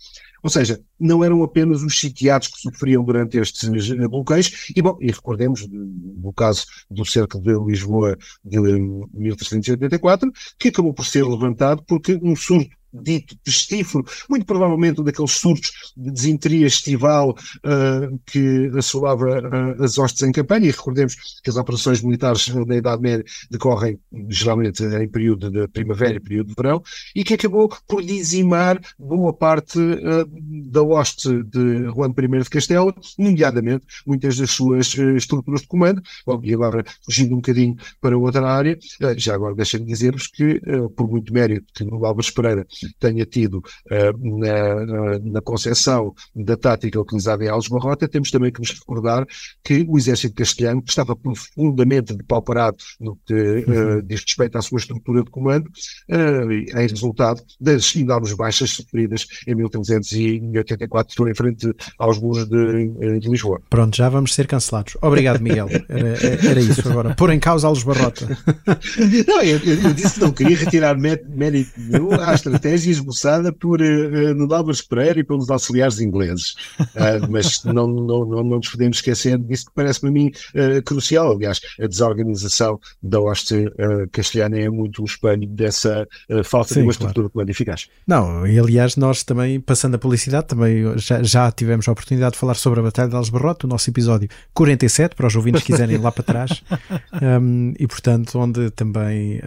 [0.43, 4.97] Ou seja, não eram apenas os sitiados que sofriam durante estes eh, bloqueios, e bom,
[5.01, 11.84] e recordemos no caso do cerco de Lisboa de 1384, que acabou por ser levantado
[11.88, 12.69] porque um surto
[13.01, 19.97] dito pestífero, muito provavelmente um daqueles surtos de desinteria estival uh, que assolava uh, as
[19.97, 25.08] hostes em campanha, e recordemos que as operações militares na Idade Média decorrem geralmente em
[25.08, 26.81] período de primavera e período de verão,
[27.15, 30.25] e que acabou por dizimar boa parte uh,
[30.71, 36.01] da hoste de Juan I de Castela, nomeadamente muitas das suas estruturas de comando.
[36.25, 38.77] Bom, e agora, fugindo um bocadinho para outra área,
[39.17, 40.62] já agora deixem-me dizer-vos que,
[40.95, 42.65] por muito mérito que no Álvares Pereira
[43.00, 48.60] tenha tido uh, na, na concepção da tática utilizada em Alves Barrota, temos também que
[48.60, 49.26] nos recordar
[49.63, 55.24] que o exército castelhano estava profundamente depauperado no que uh, diz respeito à sua estrutura
[55.24, 55.67] de comando,
[56.10, 63.30] uh, em resultado das enormes baixas sofridas em 1384 em frente aos muros de, de,
[63.30, 63.62] Lisboa.
[63.69, 64.98] Pronto, já vamos ser cancelados.
[65.02, 65.67] Obrigado, Miguel.
[65.89, 67.15] Era, era isso agora.
[67.15, 68.28] Pôr em causa Alves Barrota.
[69.28, 74.53] não, eu, eu, disse que não queria retirar mérito nenhum à estratégia esboçada por uh,
[74.53, 76.55] Álvares Pereira e pelos auxiliares ingleses.
[76.79, 80.81] Uh, mas não, não, não, não nos podemos esquecer disso que parece-me a mim uh,
[80.83, 81.31] crucial.
[81.31, 83.65] Aliás, a desorganização da hoste
[84.11, 86.07] castelhana é muito um espelho dessa
[86.43, 87.49] falta Sim, de uma estrutura claro.
[87.49, 87.88] eficaz.
[88.07, 92.39] Não, e aliás, nós também, passando a publicidade, também já, já tivemos a oportunidade de
[92.39, 95.95] falar sobre a Batalha de Alesbarrote, o nosso episódio 47, para os ouvintes que quiserem
[95.95, 96.63] ir lá para trás,
[97.41, 99.41] um, e portanto, onde também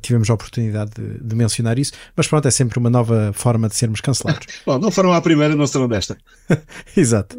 [0.00, 3.76] tivemos a oportunidade de, de, mencionar isso, mas pronto, é sempre uma nova forma de
[3.76, 4.46] sermos cancelados.
[4.66, 6.16] Bom, não foram à primeira, não serão desta.
[6.96, 7.36] Exato.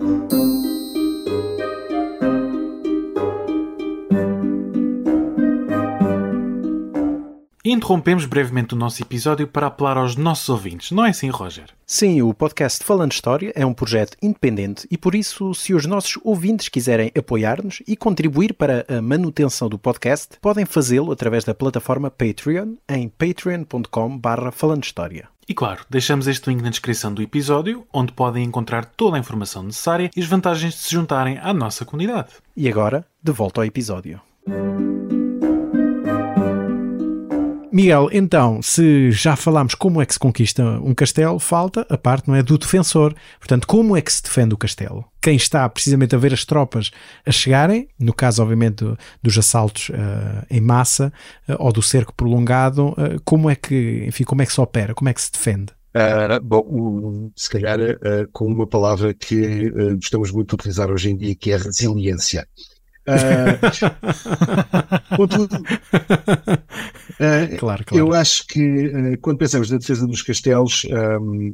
[7.74, 11.66] Interrompemos brevemente o nosso episódio para apelar aos nossos ouvintes, não é assim, Roger?
[11.88, 16.20] Sim, o podcast Falando História é um projeto independente e por isso, se os nossos
[16.24, 22.12] ouvintes quiserem apoiar-nos e contribuir para a manutenção do podcast, podem fazê-lo através da plataforma
[22.12, 25.28] Patreon em patreon.com.br Falando História.
[25.50, 29.64] E claro, deixamos este link na descrição do episódio, onde podem encontrar toda a informação
[29.64, 32.30] necessária e as vantagens de se juntarem à nossa comunidade.
[32.56, 34.22] E agora, de volta ao episódio.
[37.74, 42.28] Miguel, então, se já falámos como é que se conquista um castelo, falta a parte,
[42.28, 43.16] não é, do defensor.
[43.40, 45.04] Portanto, como é que se defende o castelo?
[45.20, 46.92] Quem está precisamente a ver as tropas
[47.26, 51.12] a chegarem, no caso, obviamente, do, dos assaltos uh, em massa
[51.50, 54.94] uh, ou do cerco prolongado, uh, como é que, enfim, como é que se opera?
[54.94, 55.74] Como é que se defende?
[55.96, 61.10] Uh, bom, se calhar uh, com uma palavra que uh, gostamos muito de utilizar hoje
[61.10, 62.48] em dia, que é resiliência.
[63.06, 63.60] Uh,
[65.18, 65.64] contudo, uh,
[67.60, 67.98] claro, claro.
[67.98, 70.86] eu acho que uh, quando pensamos na defesa dos castelos,
[71.20, 71.54] um,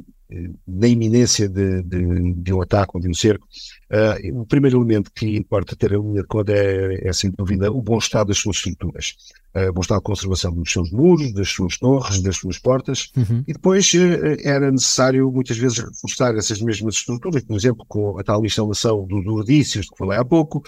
[0.66, 3.46] na iminência de, de, de, um ataque ou de um cerco,
[3.92, 7.70] uh, o primeiro elemento que importa ter a linha de conta é, é, sem dúvida,
[7.70, 9.16] o bom estado das suas estruturas.
[9.54, 13.42] Uh, bom estado de conservação dos seus muros, das suas torres, das suas portas, uhum.
[13.48, 18.22] e depois uh, era necessário muitas vezes reforçar essas mesmas estruturas, por exemplo, com a
[18.22, 20.62] tal instalação dos ordícios que falei há pouco,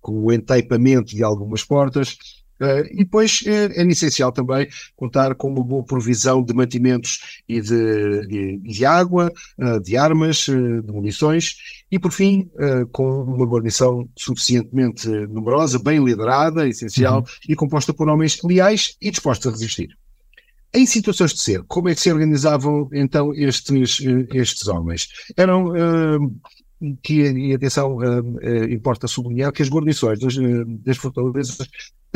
[0.00, 2.16] com o entaipamento de algumas portas,
[2.90, 8.26] e depois uh, é essencial também contar com uma boa provisão de mantimentos e de,
[8.26, 11.56] de, de água, uh, de armas, de munições
[11.90, 12.50] e, por fim,
[12.90, 17.24] com uma guarnição suficientemente numerosa, bem liderada, essencial uhum.
[17.48, 19.96] e composta por homens leais e dispostos a resistir.
[20.74, 24.00] Em situações de ser, como é que se organizavam então estes,
[24.34, 25.08] estes homens?
[25.36, 25.72] Eram
[27.02, 27.98] que, e atenção,
[28.68, 30.34] importa sublinhar que as guarnições das,
[30.84, 31.58] das fortalezas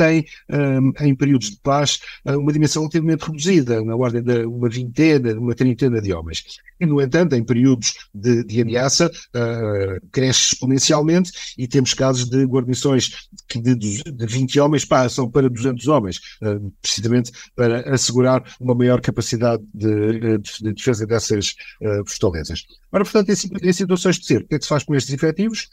[0.01, 4.67] tem, um, em períodos de paz, uh, uma dimensão relativamente reduzida, na ordem de uma
[4.67, 6.43] vintena, uma trintena de homens.
[6.79, 12.43] E, no entanto, em períodos de, de ameaça, uh, cresce exponencialmente e temos casos de
[12.45, 18.73] guarnições que de, de 20 homens passam para 200 homens, uh, precisamente para assegurar uma
[18.73, 21.55] maior capacidade de, de defesa dessas
[22.07, 22.65] fortalezas.
[22.91, 25.13] Ora, portanto, em, em situações de cerco, o que é que se faz com estes
[25.13, 25.69] efetivos?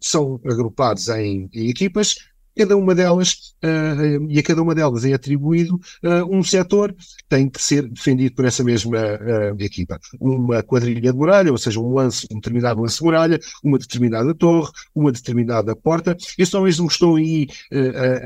[0.00, 2.14] São agrupados em, em equipas,
[2.56, 7.24] cada uma delas, uh, e a cada uma delas é atribuído uh, um setor que
[7.28, 9.98] tem que ser defendido por essa mesma uh, equipa.
[10.18, 14.34] Uma quadrilha de muralha, ou seja, um lance, um determinado lance de muralha, uma determinada
[14.34, 16.16] torre, uma determinada porta.
[16.38, 17.46] Estes homens não estão aí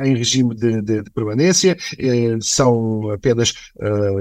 [0.05, 1.77] em regime de, de, de permanência,
[2.41, 3.55] são apenas,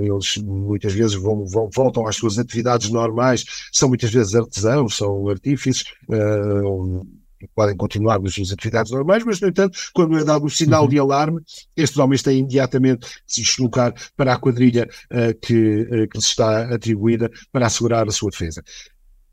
[0.02, 5.28] eles muitas vezes vão, vão, voltam às suas atividades normais, são muitas vezes artesãos, são
[5.30, 5.84] artífices,
[7.56, 10.90] podem continuar nas suas atividades normais, mas, no entanto, quando é dado o sinal uhum.
[10.90, 11.42] de alarme,
[11.76, 16.26] estes homens têm imediatamente de se deslocar para a quadrilha uh, que, uh, que lhes
[16.26, 18.64] está atribuída para assegurar a sua defesa.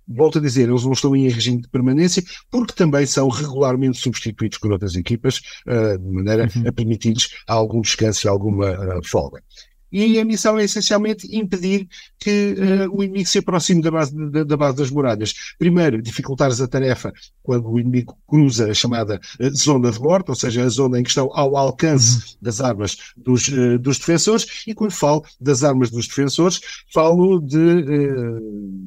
[0.08, 4.58] Volto a dizer, eles não estão em regime de permanência porque também são regularmente substituídos
[4.58, 6.68] por outras equipas, uh, de maneira uhum.
[6.68, 9.42] a permitir-lhes algum descanso e alguma folga.
[9.90, 14.42] E a missão é essencialmente impedir que uh, o inimigo se aproxime da base, da,
[14.42, 15.32] da, base das muralhas.
[15.58, 20.34] Primeiro, dificultar a tarefa quando o inimigo cruza a chamada uh, zona de morte, ou
[20.34, 22.38] seja, a zona em que estão ao alcance uhum.
[22.42, 24.64] das armas dos, uh, dos defensores.
[24.66, 26.60] E quando falo das armas dos defensores,
[26.92, 27.84] falo de,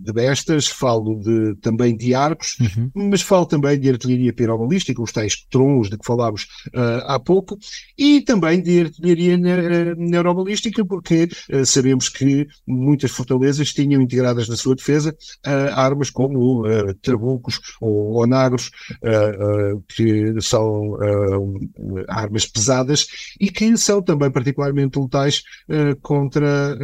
[0.03, 3.09] de bestas, falo de, também de arcos, uhum.
[3.09, 6.47] mas falo também de artilharia pirobalística, os tais trons de que falámos
[7.05, 7.57] há pouco,
[7.97, 9.37] e também de artilharia
[9.97, 15.15] neurobalística, porque uh, sabemos que muitas fortalezas tinham integradas na sua defesa
[15.45, 18.71] uh, armas como uh, trabucos ou onagros,
[19.87, 20.97] que são
[22.07, 23.05] armas pesadas
[23.39, 25.43] e que são também particularmente letais
[26.01, 26.75] contra,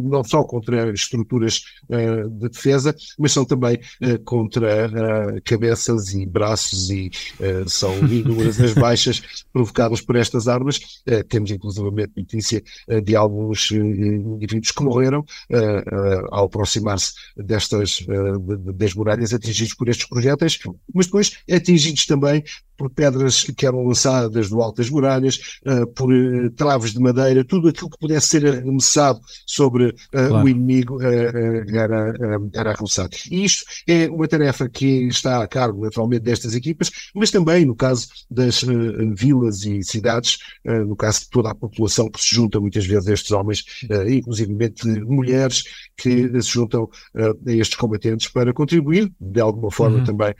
[0.00, 3.78] não só contra estruturas de defesa, mas são também
[4.24, 7.10] contra cabeças e braços e
[7.66, 10.80] são inúmeras as baixas provocadas por estas armas.
[11.28, 12.62] temos inclusivamente notícia
[13.04, 15.24] de alguns indivíduos que morreram
[16.30, 18.04] ao aproximar-se destas
[18.74, 20.58] das muralhas atingidos por estes projéteis,
[20.94, 22.42] mas depois atingidos também
[22.78, 27.44] por pedras que eram lançadas do alto das muralhas, uh, por uh, traves de madeira,
[27.44, 30.44] tudo aquilo que pudesse ser arremessado sobre uh, claro.
[30.44, 32.14] o inimigo era,
[32.54, 33.16] era arremessado.
[33.30, 37.74] E isto é uma tarefa que está a cargo, naturalmente, destas equipas, mas também no
[37.74, 38.64] caso das
[39.16, 43.12] vilas e cidades, no caso de toda a população que se junta muitas vezes a
[43.12, 43.64] estes homens,
[44.08, 44.52] inclusive
[45.04, 45.64] mulheres
[45.96, 50.04] que se juntam a estes combatentes para contribuir, de alguma forma, uhum.
[50.04, 50.34] também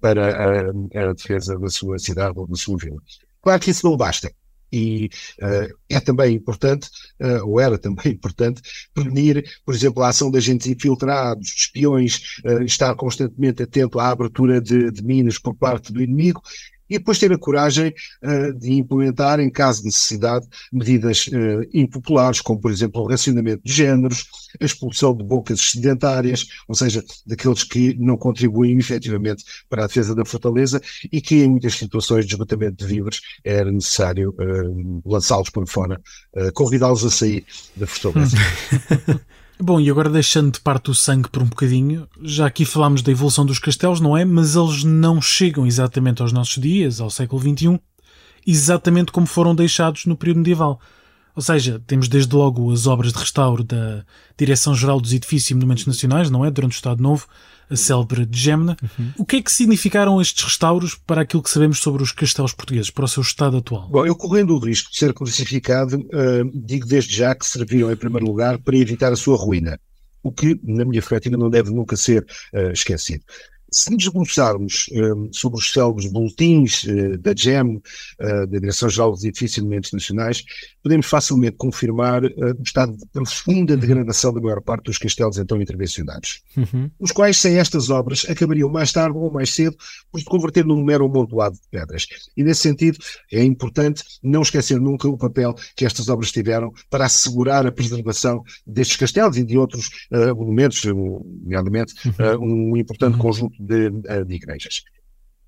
[0.00, 2.98] para a, a defesa da sua cidade ou da sua vila.
[3.42, 4.30] Claro que isso não basta.
[4.70, 5.08] E
[5.40, 6.88] uh, é também importante,
[7.20, 8.60] uh, ou era também importante,
[8.92, 14.60] prevenir, por exemplo, a ação de agentes infiltrados, espiões, uh, estar constantemente atento à abertura
[14.60, 16.42] de, de minas por parte do inimigo
[16.88, 22.40] e depois ter a coragem uh, de implementar, em caso de necessidade, medidas uh, impopulares,
[22.40, 24.26] como, por exemplo, o racionamento de géneros,
[24.60, 30.14] a expulsão de bocas excedentárias, ou seja, daqueles que não contribuem efetivamente para a defesa
[30.14, 30.80] da fortaleza
[31.12, 36.00] e que, em muitas situações de esgotamento de víveres, era necessário uh, lançá-los por fora,
[36.54, 37.44] convidá-los a sair
[37.76, 38.36] da fortaleza.
[39.60, 43.10] Bom, e agora deixando de parte o sangue por um bocadinho, já aqui falámos da
[43.10, 44.24] evolução dos castelos, não é?
[44.24, 47.80] Mas eles não chegam exatamente aos nossos dias, ao século XXI,
[48.46, 50.80] exatamente como foram deixados no período medieval.
[51.38, 54.04] Ou seja, temos desde logo as obras de restauro da
[54.36, 56.50] Direção-Geral dos Edifícios e Monumentos Nacionais, não é?
[56.50, 57.28] Durante o Estado Novo,
[57.70, 58.76] a célebre de Gemna.
[58.82, 59.12] Uhum.
[59.18, 62.90] O que é que significaram estes restauros para aquilo que sabemos sobre os castelos portugueses,
[62.90, 63.88] para o seu estado atual?
[63.88, 67.96] Bom, eu correndo o risco de ser crucificado, uh, digo desde já que serviram em
[67.96, 69.78] primeiro lugar para evitar a sua ruína,
[70.24, 73.22] o que, na minha perspectiva, não deve nunca ser uh, esquecido.
[73.70, 79.24] Se nos debruçarmos um, sobre os célebres boletins uh, da GEM, uh, da Direção-Geral dos
[79.24, 80.42] Edifícios e Monumentos Nacionais,
[80.82, 85.60] podemos facilmente confirmar uh, o estado de profunda degradação da maior parte dos castelos então
[85.60, 86.90] intervencionados, uhum.
[86.98, 89.76] os quais, sem estas obras, acabariam mais tarde ou mais cedo
[90.10, 92.06] por se converter num mero amontoado de pedras.
[92.36, 92.98] E, nesse sentido,
[93.30, 98.42] é importante não esquecer nunca o papel que estas obras tiveram para assegurar a preservação
[98.66, 101.94] destes castelos e de outros monumentos, nomeadamente
[102.38, 102.70] uhum.
[102.72, 103.22] um importante uhum.
[103.22, 104.82] conjunto de, eh, de igrejas.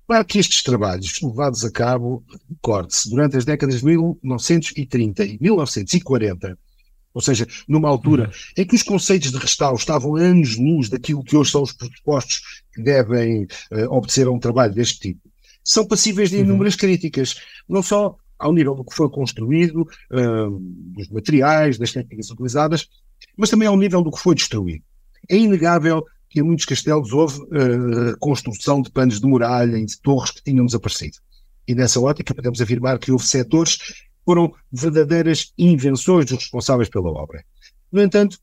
[0.07, 6.57] Claro que estes trabalhos levados a cabo, recorde-se, durante as décadas de 1930 e 1940,
[7.13, 8.63] ou seja, numa altura uhum.
[8.63, 12.41] em que os conceitos de restauro estavam anos-luz daquilo que hoje são os pressupostos
[12.73, 15.31] que devem uh, obedecer a um trabalho deste tipo,
[15.63, 16.43] são passíveis de uhum.
[16.43, 16.79] inúmeras uhum.
[16.79, 17.35] críticas,
[17.67, 20.59] não só ao nível do que foi construído, uh,
[20.95, 22.87] dos materiais, das técnicas utilizadas,
[23.37, 24.83] mas também ao nível do que foi destruído.
[25.29, 29.99] É inegável que em muitos castelos houve uh, reconstrução de panos de muralha e de
[29.99, 31.17] torres que tinham desaparecido.
[31.67, 33.93] E nessa ótica podemos afirmar que houve setores que
[34.25, 37.43] foram verdadeiras invenções dos responsáveis pela obra.
[37.91, 38.39] No entanto,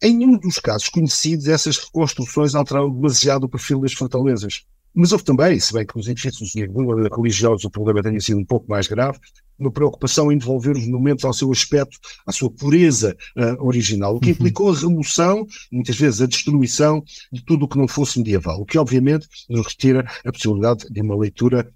[0.00, 4.64] em nenhum dos casos conhecidos, essas reconstruções alteraram demasiado o perfil das fortalezas.
[4.94, 8.68] Mas houve também, se bem que nos edifícios religiosos o problema tenha sido um pouco
[8.68, 9.18] mais grave,
[9.58, 14.20] uma preocupação em devolver os monumentos ao seu aspecto, à sua pureza uh, original, o
[14.20, 14.32] que uhum.
[14.32, 18.66] implicou a remoção, muitas vezes a destruição, de tudo o que não fosse medieval, o
[18.66, 21.72] que obviamente nos retira a possibilidade de uma leitura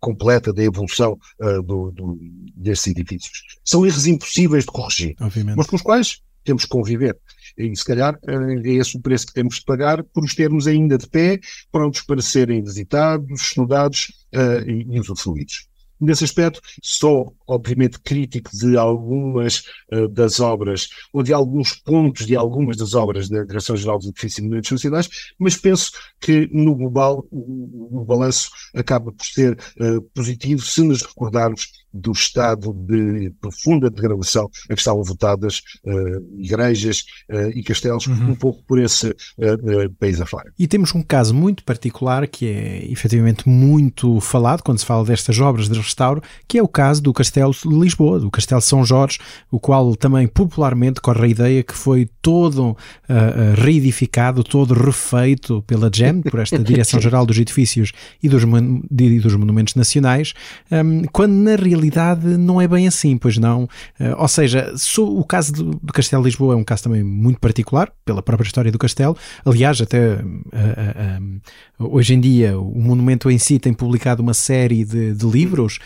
[0.00, 2.18] completa da evolução uh, do, do,
[2.54, 3.42] destes edifícios.
[3.64, 5.56] São erros impossíveis de corrigir, obviamente.
[5.56, 7.18] mas com os quais temos que conviver.
[7.56, 10.66] E se calhar eh, é esse o preço que temos de pagar por os termos
[10.66, 11.40] ainda de pé,
[11.70, 15.68] prontos para serem visitados, estudados uh, e, usufruídos.
[16.00, 22.34] Nesse aspecto, sou obviamente crítico de algumas uh, das obras, ou de alguns pontos de
[22.36, 27.26] algumas das obras da Direção-Geral dos Edifícios e Monumentos Nacionais, mas penso que no global
[27.30, 33.88] o, o balanço acaba por ser uh, positivo se nos recordarmos do estado de profunda
[33.88, 38.32] degradação a que estavam votadas uh, igrejas uh, e castelos, uhum.
[38.32, 40.52] um pouco por esse uh, país afora.
[40.58, 45.38] E temos um caso muito particular que é efetivamente muito falado quando se fala destas
[45.38, 49.18] obras de restauro, que é o caso do Castelo de Lisboa, do Castelo São Jorge,
[49.50, 52.76] o qual também popularmente corre a ideia que foi todo
[53.56, 57.92] reedificado, todo refeito pela GEM, por esta Direção-Geral dos Edifícios
[58.22, 60.32] e dos, e dos Monumentos Nacionais,
[60.72, 63.64] um, quando na realidade realidade não é bem assim, pois não.
[64.00, 67.92] Uh, ou seja, o caso do, Castelo de Lisboa é um caso também muito particular,
[68.04, 69.16] pela própria história do castelo.
[69.44, 71.40] Aliás, até uh,
[71.78, 75.78] hoje em dia o monumento em si tem publicado uma série de, de livros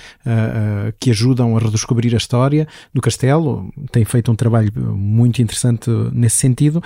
[1.01, 6.36] que ajudam a redescobrir a história do castelo, tem feito um trabalho muito interessante nesse
[6.36, 6.82] sentido,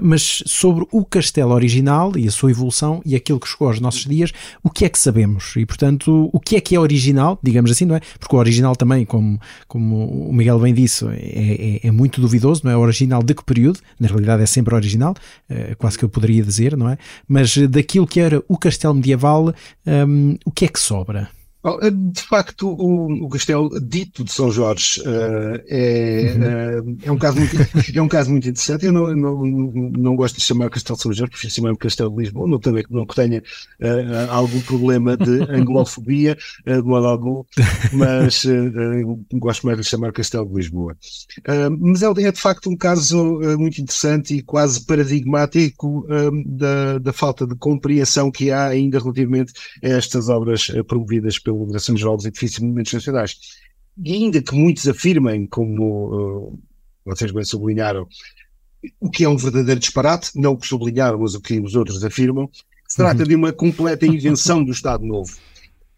[0.00, 4.04] mas sobre o castelo original e a sua evolução e aquilo que chegou aos nossos
[4.04, 5.54] dias, o que é que sabemos?
[5.56, 8.00] E, portanto, o que é que é original, digamos assim, não é?
[8.18, 8.38] Porque o
[8.76, 12.76] também, como, como o Miguel bem disse, é, é, é muito duvidoso, não é?
[12.76, 13.80] Original de que período?
[13.98, 15.14] Na realidade é sempre original,
[15.48, 16.98] é, quase que eu poderia dizer, não é?
[17.26, 19.52] Mas daquilo que era o castelo medieval,
[19.86, 21.28] um, o que é que sobra?
[21.64, 27.16] Eh, de facto, o, o Castelo Dito de São Jorge uh, é, uh, é, um
[27.16, 27.56] caso muito,
[27.96, 28.84] é um caso muito interessante.
[28.84, 32.22] Eu não, não, não gosto de chamar Castelo de São Jorge, prefiro chamar Castelo de
[32.22, 36.36] Lisboa, não também não que tenha uh, algum problema de anglofobia,
[36.66, 37.44] de modo algum,
[37.92, 38.46] mas
[39.32, 40.96] gosto mais de chamar Castelo de Lisboa.
[41.78, 46.06] mas é, é, de facto um caso muito interessante e quase paradigmático
[46.46, 49.52] da, da falta de compreensão que há ainda relativamente
[49.82, 51.53] a estas obras promovidas pelo
[51.96, 53.38] Geral dos Edifícios e Monumentos Nacionais.
[54.02, 56.58] E ainda que muitos afirmem, como uh,
[57.04, 58.06] vocês bem sublinharam,
[59.00, 62.04] o que é um verdadeiro disparate, não o que sublinharam, mas o que os outros
[62.04, 62.50] afirmam,
[62.88, 63.28] se trata uhum.
[63.28, 65.32] de uma completa invenção do Estado Novo.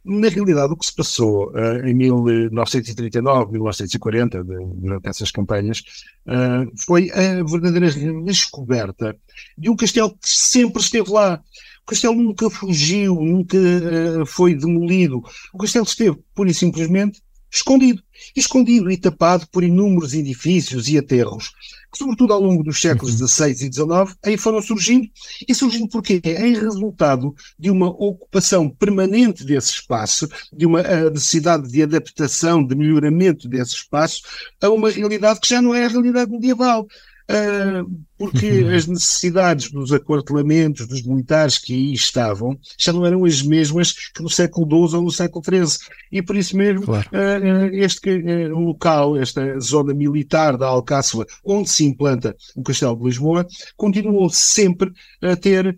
[0.05, 5.83] Na realidade, o que se passou uh, em 1939, 1940, de, durante essas campanhas,
[6.29, 7.91] uh, foi a verdadeira
[8.23, 9.17] descoberta
[9.59, 11.43] de um castelo que sempre esteve lá.
[11.87, 15.23] O castelo nunca fugiu, nunca uh, foi demolido.
[15.55, 18.03] O castelo esteve, pura e simplesmente, escondido.
[18.35, 21.53] Escondido e tapado por inúmeros edifícios e aterros,
[21.93, 23.53] que, sobretudo ao longo dos séculos XVI uhum.
[23.53, 25.07] e XIX, aí foram surgindo.
[25.49, 26.21] E surgindo porquê?
[26.25, 32.75] Em resultado de uma ocupação permanente desse espaço, de uma uh, necessidade de adaptação, de
[32.75, 34.23] melhoramento desse espaço,
[34.61, 36.89] a uma realidade que já não é a realidade medieval.
[37.29, 38.75] Uh, porque uhum.
[38.75, 44.23] as necessidades dos aquartelamentos dos militares que aí estavam já não eram as mesmas que
[44.23, 45.89] no século XII ou no século XIII.
[46.13, 47.09] E por isso mesmo, claro.
[47.13, 53.05] uh, este uh, local, esta zona militar da Alcáçova, onde se implanta o Castelo de
[53.05, 53.45] Lisboa,
[53.77, 55.77] continuou sempre a ter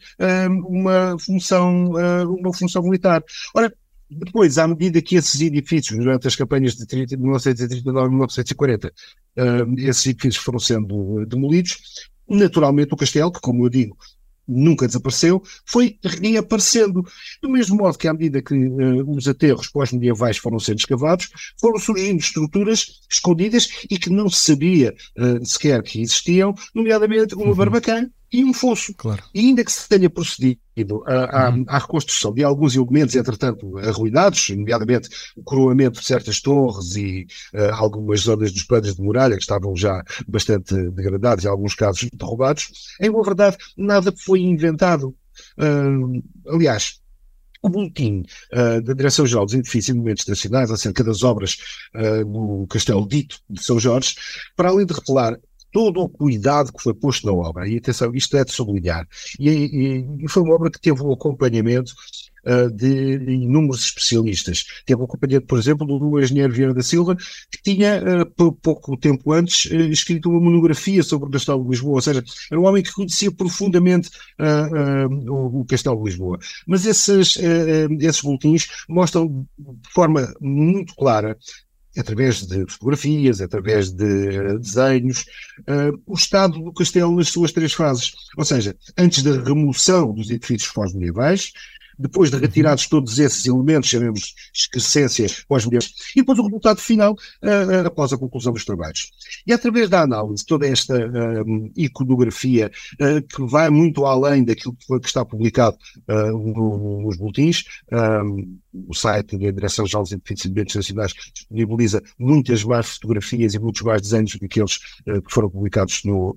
[0.68, 1.92] uma, função,
[2.28, 3.22] uma função militar.
[3.54, 3.72] Ora,
[4.10, 9.80] depois, à medida que esses edifícios, durante as campanhas de 30, 1939 e 1940, uh,
[9.80, 11.78] esses edifícios foram sendo demolidos,
[12.28, 13.96] naturalmente o castelo, que como eu digo,
[14.46, 17.04] nunca desapareceu, foi reaparecendo.
[17.42, 21.28] Do mesmo modo que, à medida que uh, os aterros pós-medievais foram sendo escavados,
[21.60, 27.46] foram surgindo estruturas escondidas e que não se sabia uh, sequer que existiam, nomeadamente uma
[27.46, 27.54] uhum.
[27.54, 28.94] barbacana e um fosso.
[28.94, 29.22] Claro.
[29.34, 30.58] E ainda que se tenha procedido
[31.06, 31.64] à, à, uhum.
[31.66, 37.74] à, reconstrução de alguns elementos, entretanto, arruinados, nomeadamente o coroamento de certas torres e uh,
[37.74, 42.08] algumas zonas dos planos de muralha que estavam já bastante degradados e, em alguns casos,
[42.12, 42.70] derrubados,
[43.00, 45.14] em boa verdade, nada foi inventado.
[45.56, 47.00] Uh, aliás,
[47.62, 51.56] o boletim uh, da Direção-Geral dos Edifícios e Monumentos Nacionais acerca das obras
[51.94, 54.14] uh, no Castelo Dito de São Jorge,
[54.56, 55.38] para além de revelar
[55.72, 57.68] todo o cuidado que foi posto na obra.
[57.68, 59.06] E atenção, isto é de sublinhar.
[59.38, 61.92] E, e, e foi uma obra que teve um acompanhamento
[62.46, 64.64] uh, de inúmeros especialistas.
[64.86, 69.32] Teve um acompanhamento, por exemplo, do engenheiro Vieira da Silva, que tinha, uh, pouco tempo
[69.32, 71.94] antes, uh, escrito uma monografia sobre o Castelo de Lisboa.
[71.94, 74.10] Ou seja, era um homem que conhecia profundamente
[75.28, 76.38] o, o, Castelo de Lisboa.
[76.66, 77.36] Mas esses,
[78.00, 81.36] esses boletins mostram de forma muito clara
[81.98, 85.26] através de fotografias, através de uh, desenhos,
[85.60, 88.12] uh, o estado do castelo nas suas três fases.
[88.36, 91.52] Ou seja, antes da remoção dos edifícios pós-medievais,
[91.98, 97.86] depois de retirados todos esses elementos, chamemos excrescência pós-medievais, e depois o resultado final uh,
[97.86, 99.10] após a conclusão dos trabalhos.
[99.46, 102.70] E através da análise, toda esta uh, iconografia
[103.00, 105.76] uh, que vai muito além daquilo que, que está publicado
[106.06, 107.64] no, nos boletins,
[108.72, 114.32] o site da Direção-Geral dos Edifícios Nacionais disponibiliza muitas mais fotografias e muitos mais desenhos
[114.32, 116.36] do que aqueles que foram publicados no,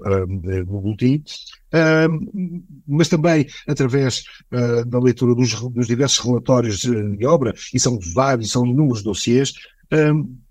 [0.67, 1.23] no boletim.
[2.87, 8.51] Mas também através uh, da leitura dos, dos, diversos relatórios de obra, e são vários,
[8.51, 9.53] são inúmeros dossiês,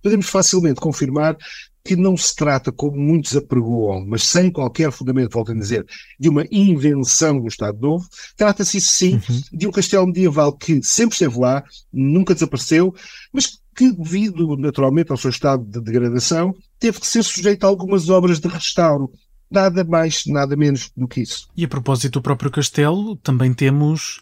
[0.02, 1.36] podemos facilmente confirmar
[1.84, 5.86] que não se trata, como muitos apregoam, mas sem qualquer fundamento, volto a dizer,
[6.18, 8.06] de uma invenção do Estado Novo,
[8.36, 9.40] trata-se sim uhum.
[9.52, 12.94] de um castelo medieval que sempre esteve lá, nunca desapareceu,
[13.32, 18.10] mas que, devido naturalmente ao seu estado de degradação, teve que ser sujeito a algumas
[18.10, 19.10] obras de restauro,
[19.50, 21.48] Nada mais, nada menos do que isso.
[21.56, 24.20] E a propósito do próprio castelo, também temos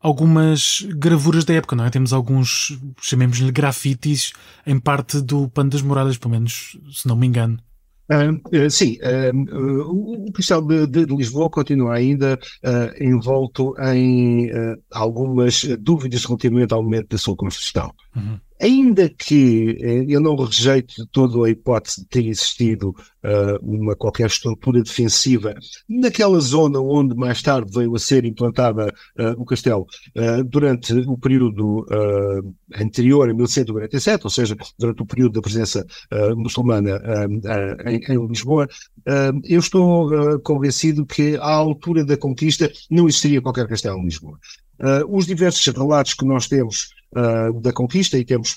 [0.00, 1.90] algumas gravuras da época, não é?
[1.90, 4.32] Temos alguns, chamemos-lhe grafites,
[4.66, 7.58] em parte do Pano das Muralhas, pelo menos, se não me engano.
[8.10, 12.38] Uh, uh, sim, uh, o, Cristal de, de, Lisboa continua ainda
[13.00, 14.50] envolto em
[14.92, 17.90] algumas dúvidas relativamente ao momento da sua construção.
[18.14, 18.38] Uhum.
[18.60, 19.76] Ainda que
[20.08, 25.54] eu não rejeito toda a hipótese de ter existido uh, uma qualquer estrutura defensiva
[25.88, 29.86] naquela zona onde mais tarde veio a ser implantada uh, o castelo,
[30.16, 31.84] uh, durante o período
[32.76, 35.84] anterior, em 1147, ou seja, durante o período da presença
[36.36, 37.00] muçulmana
[37.86, 38.68] em, em, Lisboa,
[39.44, 44.38] eu estou convencido que à altura da conquista não existiria qualquer castelo em Lisboa.
[45.08, 46.90] os diversos relatos que nós temos
[47.60, 48.56] da conquista, e temos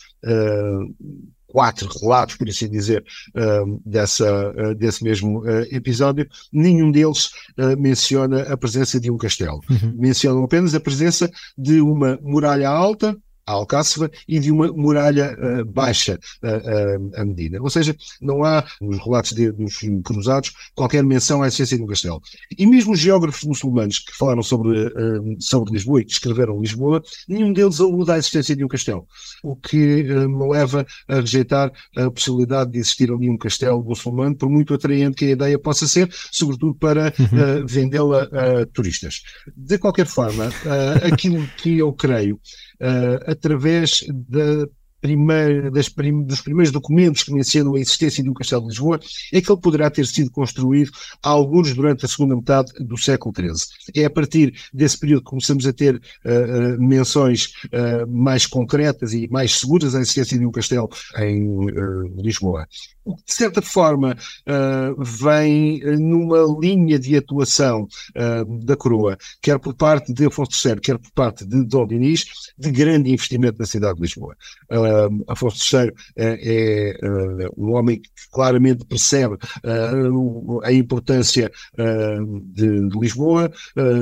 [1.48, 7.32] quatro relatos, por assim dizer, uh, dessa, uh, desse mesmo uh, episódio, nenhum deles
[7.78, 9.62] menciona a presença de um castelo.
[9.70, 9.94] Uhum.
[9.98, 13.18] Mencionam apenas a presença de uma muralha alta,
[13.48, 17.62] a Alcáçova e de uma muralha uh, baixa uh, uh, a Medina.
[17.62, 22.22] Ou seja, não há nos relatos de, dos cruzados qualquer menção à essência do castelo.
[22.58, 24.92] E mesmo os geógrafos muçulmanos que falaram sobre,
[25.40, 29.08] sobre Lisboa e que escreveram Lisboa, nenhum deles aluda à existência de um castelo.
[29.42, 34.50] O que me leva a rejeitar a possibilidade de existir ali um castelo muçulmano, por
[34.50, 37.66] muito atraente que a ideia possa ser, sobretudo para uhum.
[37.66, 39.22] vendê-la a turistas.
[39.56, 40.52] De qualquer forma,
[41.04, 42.40] aquilo que eu creio
[43.26, 44.68] através da
[45.02, 49.00] primeira, das prim, dos primeiros documentos que mencionam a existência de um castelo de Lisboa,
[49.32, 50.92] é que ele poderá ter sido construído
[51.22, 54.02] alguns durante a segunda metade do século XIII.
[54.02, 59.14] É a partir desse período que começamos a ter uh, uh, menções uh, mais concretas
[59.14, 61.66] e mais seguras à existência de um castelo em
[62.18, 62.68] Lisboa
[63.26, 64.18] de certa forma,
[64.48, 70.80] uh, vem numa linha de atuação uh, da coroa, quer por parte de Afonso III,
[70.80, 72.26] quer por parte de Dom Dinis,
[72.58, 74.36] de grande investimento na cidade de Lisboa.
[74.72, 74.87] Uh,
[75.28, 79.38] Afonso III é, é um homem que claramente percebe
[80.64, 81.52] a importância
[82.54, 83.52] de, de, Lisboa,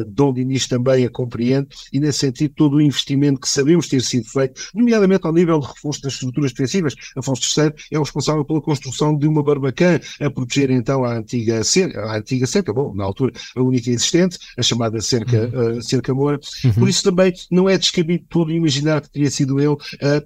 [0.07, 4.27] Dom Dinis também a compreende, e nesse sentido todo o investimento que sabemos ter sido
[4.29, 8.61] feito, nomeadamente ao nível de reforço das estruturas defensivas, Afonso III é o responsável pela
[8.61, 13.03] construção de uma barbacã a proteger então a antiga cerca, a antiga cerca, bom, na
[13.03, 15.77] altura a única existente, a chamada cerca, uhum.
[15.77, 16.39] uh, cerca Moura.
[16.63, 16.73] Uhum.
[16.73, 19.77] Por isso também não é descabido todo imaginar que teria sido ele, uh,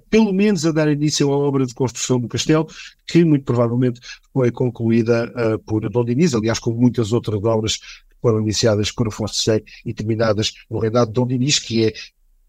[0.08, 2.66] pelo menos a dar início à obra de construção do castelo,
[3.06, 4.00] que muito provavelmente
[4.32, 7.78] foi concluída uh, por Dom Diniz, aliás, como muitas outras obras
[8.20, 11.92] foram iniciadas por Afonso VI e terminadas no reinado de Dom Dinis, que é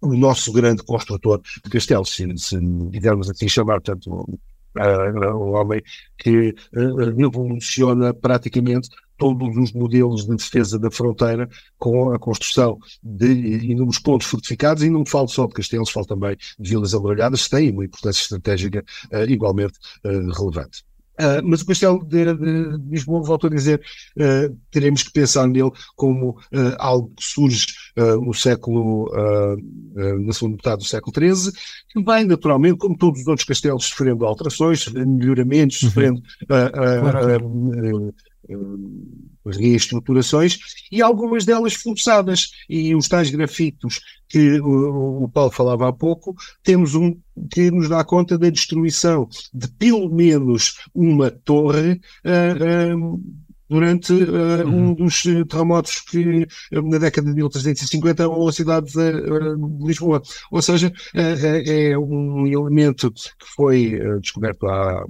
[0.01, 2.57] o nosso grande construtor de castelos, se, se
[2.91, 4.27] quisermos assim chamar, tanto
[4.75, 5.81] um homem
[6.17, 6.55] que
[7.17, 8.89] revoluciona praticamente
[9.21, 11.47] todos os modelos de defesa da fronteira
[11.77, 13.27] com a construção de
[13.67, 17.51] inúmeros pontos fortificados e não falo só de castelos, falo também de vilas amuralhadas, que
[17.51, 20.83] têm uma importância estratégica uh, igualmente uh, relevante.
[21.19, 23.79] Uh, mas o Castelo de, de, de, Lisboa, volto a dizer,
[24.17, 29.11] uh, teremos que pensar nele como uh, algo que surge no século,
[29.93, 31.51] na segunda metade do século XIII,
[31.89, 35.89] que vai naturalmente, como todos os outros castelos, sofrendo alterações, melhoramentos, uhum.
[35.89, 38.13] sofrendo claro
[39.45, 40.59] reestruturações
[40.91, 42.51] e algumas delas forçadas.
[42.69, 47.17] E os tais grafitos que o, o, Paulo falava há pouco, temos um
[47.49, 51.99] que nos dá conta da destruição de pelo menos uma torre.
[52.25, 54.89] Uh, uh, durante uh, uhum.
[54.89, 60.21] um dos terremotos que na década de 1350 ou a cidade de Lisboa.
[60.51, 65.05] Ou seja, é um elemento que foi descoberto há,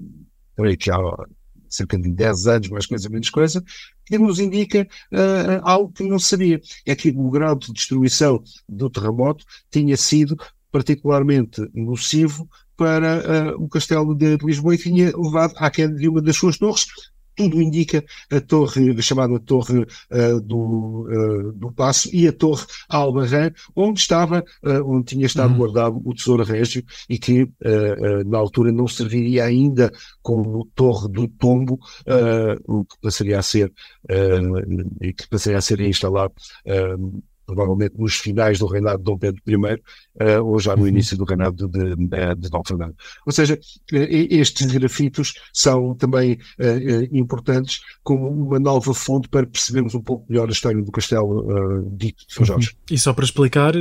[0.60, 1.26] há
[1.72, 3.64] cerca de 10 anos, mais coisa menos coisa,
[4.06, 6.62] que nos indica uh, algo que não se sabia.
[6.86, 10.38] É que o grau de destruição do terremoto tinha sido
[10.72, 12.48] particularmente nocivo
[12.78, 16.58] para uh, o castelo de, Lisboa e tinha levado à queda de uma das suas
[16.58, 16.88] torres,
[17.42, 23.52] tudo indica a torre, chamada Torre uh, do, uh, do Passo, e a Torre Albarrã,
[23.76, 25.58] onde estava, uh, onde tinha estado uhum.
[25.58, 27.50] guardado o Tesouro Régio e que
[28.26, 31.80] na altura não serviria ainda como Torre do Tombo,
[32.68, 33.72] o que passaria a ser,
[34.08, 36.34] que passaria a ser instalado
[37.52, 40.88] provavelmente nos finais do reinado de Dom Pedro I, uh, ou já no uhum.
[40.88, 42.96] início do reinado de, de, de Dom Fernando.
[43.26, 43.60] Ou seja,
[43.92, 46.38] estes grafitos são também
[47.12, 52.26] importantes como uma nova fonte para percebermos um pouco melhor a história do castelo dito
[52.28, 52.70] de São Jorge.
[52.70, 52.96] Uhum.
[52.96, 53.74] E só para explicar,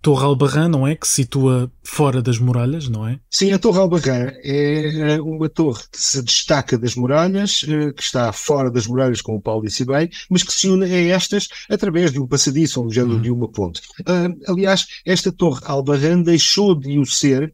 [0.00, 0.94] Torre Albarrã, não é?
[0.94, 3.18] Que se situa fora das muralhas, não é?
[3.30, 7.64] Sim, a Torre Albarrã é uma torre que se destaca das muralhas,
[7.96, 11.14] que está fora das muralhas, como o Paulo disse bem, mas que se une a
[11.14, 13.80] estas através de um passadiço, um género de, de uma ponte.
[14.00, 17.52] Uh, aliás, esta torre Albarrán deixou de o ser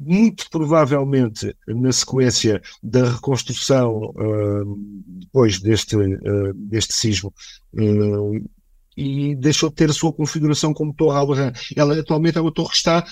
[0.00, 4.78] muito provavelmente na sequência da reconstrução uh,
[5.20, 7.34] depois deste, uh, deste sismo
[7.74, 8.42] uh,
[8.96, 11.52] e deixou de ter a sua configuração como Torre Albarrán.
[11.76, 13.06] Ela atualmente é uma torre que está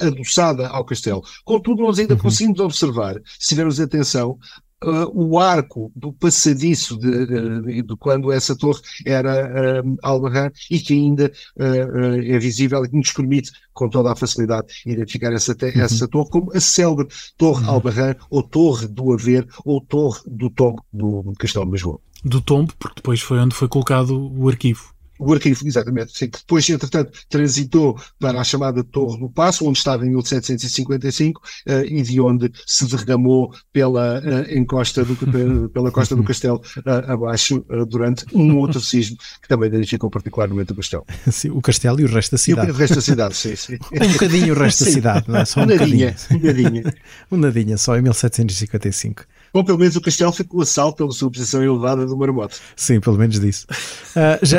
[0.00, 1.22] adoçada ao castelo.
[1.44, 2.20] Contudo, nós ainda uhum.
[2.20, 4.38] conseguimos observar, se tivermos atenção,
[4.84, 10.78] uh, o arco do passadiço de, de, de, quando essa torre era uh, Albarrán e
[10.78, 15.52] que ainda uh, é visível e que nos permite, com toda a facilidade, identificar essa,
[15.52, 15.82] uhum.
[15.82, 17.70] essa torre como a célebre Torre uhum.
[17.70, 22.00] Albarrán ou Torre do Haver ou Torre do Tombo do Castelo de Lisboa.
[22.24, 24.91] Do Tombo, porque depois foi onde foi colocado o arquivo.
[25.24, 29.78] O arquivo, exatamente, sim, que depois, entretanto, transitou para a chamada Torre do Passo, onde
[29.78, 36.16] estava em 1755 uh, e de onde se derramou pela uh, encosta do, pela costa
[36.16, 41.04] do castelo uh, abaixo durante um outro sismo que também identificou particularmente o castelo.
[41.30, 42.68] Sim, o castelo e o resto da cidade.
[42.68, 43.78] E o resto da cidade, sim, sim.
[44.02, 45.44] Um bocadinho o resto da cidade, não é?
[45.44, 46.94] Só um, nadinha, um nadinha.
[47.30, 49.24] um nadinha, só em 1755.
[49.54, 52.58] Bom, pelo menos o castelo ficou a salvo pela sua posição elevada do marmoto.
[52.74, 53.66] Sim, pelo menos disso.
[53.70, 54.58] Uh, já,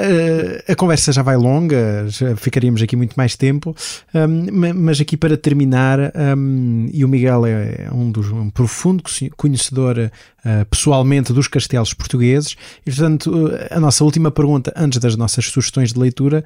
[0.68, 3.76] a conversa já vai longa, já ficaríamos aqui muito mais tempo,
[4.14, 6.00] um, mas aqui para terminar,
[6.38, 9.04] um, e o Miguel é um, dos, um profundo
[9.36, 15.46] conhecedor uh, pessoalmente dos castelos portugueses, e portanto a nossa última pergunta, antes das nossas
[15.46, 16.44] sugestões de leitura,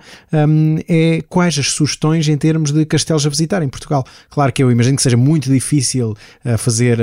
[0.87, 4.05] é quais as sugestões em termos de castelos a visitar em Portugal?
[4.29, 6.15] Claro que eu imagino que seja muito difícil
[6.57, 6.99] fazer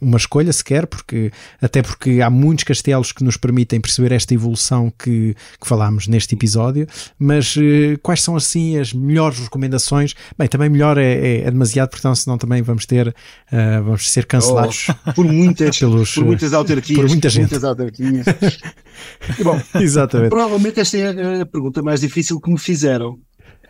[0.00, 4.92] uma escolha, sequer, porque, até porque há muitos castelos que nos permitem perceber esta evolução
[4.98, 6.86] que, que falámos neste episódio,
[7.18, 10.14] mas uh, quais são assim as melhores recomendações?
[10.38, 14.26] Bem, também melhor é, é, é demasiado, porque senão também vamos ter, uh, vamos ser
[14.26, 17.00] cancelados oh, por, muitas, pelos, por muitas autarquias.
[17.00, 17.50] Por muita gente.
[17.50, 18.26] Muitas autarquias.
[19.38, 20.30] e, bom, Exatamente.
[20.30, 23.18] provavelmente esta é a pergunta mais difícil que me fizeram.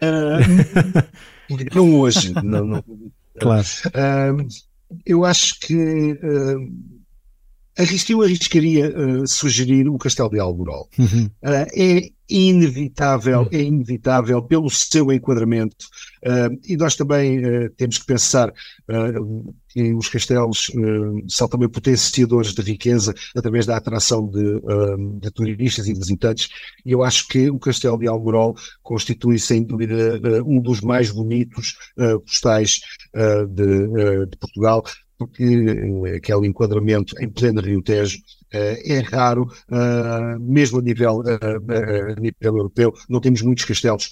[0.02, 2.84] Uh, não hoje, não, não.
[3.40, 3.66] Claro.
[3.86, 4.46] Uh,
[5.06, 6.72] eu acho que uh,
[8.08, 10.88] eu arriscaria uh, sugerir o Castelo de Alborol.
[10.98, 11.24] Uhum.
[11.42, 13.48] Uh, é inevitável, uhum.
[13.52, 15.86] é inevitável pelo seu enquadramento
[16.24, 17.42] uh, e nós também
[17.76, 18.52] temos que pensar
[19.68, 20.70] que os castelos
[21.28, 24.60] são também potenciadores de riqueza através da atração de,
[25.20, 26.48] de, turistas e visitantes
[26.84, 31.76] e eu acho que o Castelo de Alborol constitui sem dúvida um dos mais bonitos
[32.26, 32.80] postais
[33.48, 34.84] de, de Portugal
[35.26, 38.18] porque eh, aquele enquadramento em pleno Rio Tejo
[38.52, 44.10] é raro, eh, mesmo a nível, a nível europeu, não temos muitos castelos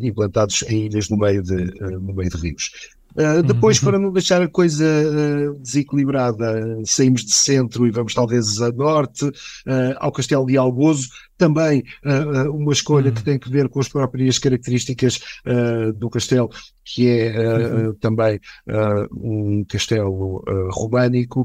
[0.00, 2.70] implantados em ilhas no meio de, no meio de rios.
[3.16, 3.84] Uh, depois, uhum.
[3.84, 9.24] para não deixar a coisa uh, desequilibrada, saímos de centro e vamos talvez a norte,
[9.24, 9.32] uh,
[9.96, 11.84] ao Castelo de Algozo, também
[12.52, 13.24] uma escolha que uhum.
[13.24, 15.20] tem que ver com as próprias características
[15.96, 16.50] do castelo
[16.86, 18.36] que é uh, também
[18.68, 21.44] uh, um castelo uh, românico,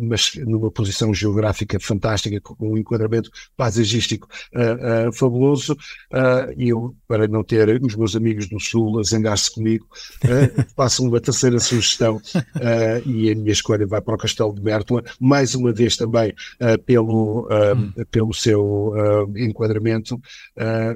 [0.00, 4.28] mas numa posição geográfica fantástica, com um enquadramento paisagístico
[5.12, 5.76] fabuloso.
[6.56, 9.86] E eu, para não ter os meus amigos do Sul a zangar-se comigo,
[10.76, 12.20] faço uma terceira sugestão
[13.04, 16.34] e a minha escolha vai para o Castelo de Mértola, mais uma vez também
[16.86, 18.04] pelo, hum.
[18.10, 20.20] pelo seu enquadramento,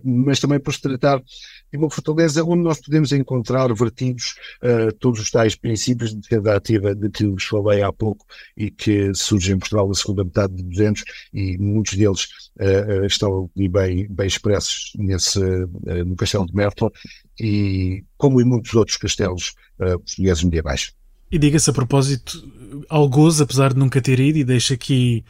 [0.05, 1.23] mas também por se tratar
[1.73, 6.55] de uma fortaleza onde nós podemos encontrar vertidos uh, todos os tais princípios de defesa
[6.55, 10.55] ativa de que vos falei há pouco e que surgem em Portugal na segunda metade
[10.55, 11.03] de 200
[11.33, 12.25] e muitos deles
[12.61, 16.93] uh, estão bem, bem expressos nesse, uh, no Castelo de Mértola
[17.41, 20.93] e como em muitos outros castelos portugueses medievais.
[21.31, 22.39] E diga-se a propósito,
[22.89, 25.25] Algoz, apesar de nunca ter ido, e deixa aqui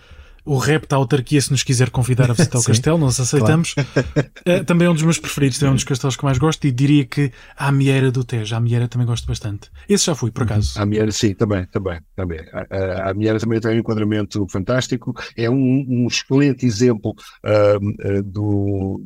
[0.44, 3.74] o rap da autarquia, se nos quiser convidar a visitar o castelo, nós aceitamos.
[3.74, 4.62] Claro.
[4.62, 6.66] Uh, também é um dos meus preferidos, também é um dos castelos que mais gosto
[6.66, 9.70] e diria que a Amieira do Tejo, a Amieira também gosto bastante.
[9.88, 10.78] Esse já fui, por acaso.
[10.78, 12.40] A Amieira, sim, também, também, também.
[12.52, 17.14] A, a Amieira também tem um enquadramento fantástico, é um, um excelente exemplo
[17.44, 19.00] uh, uh, do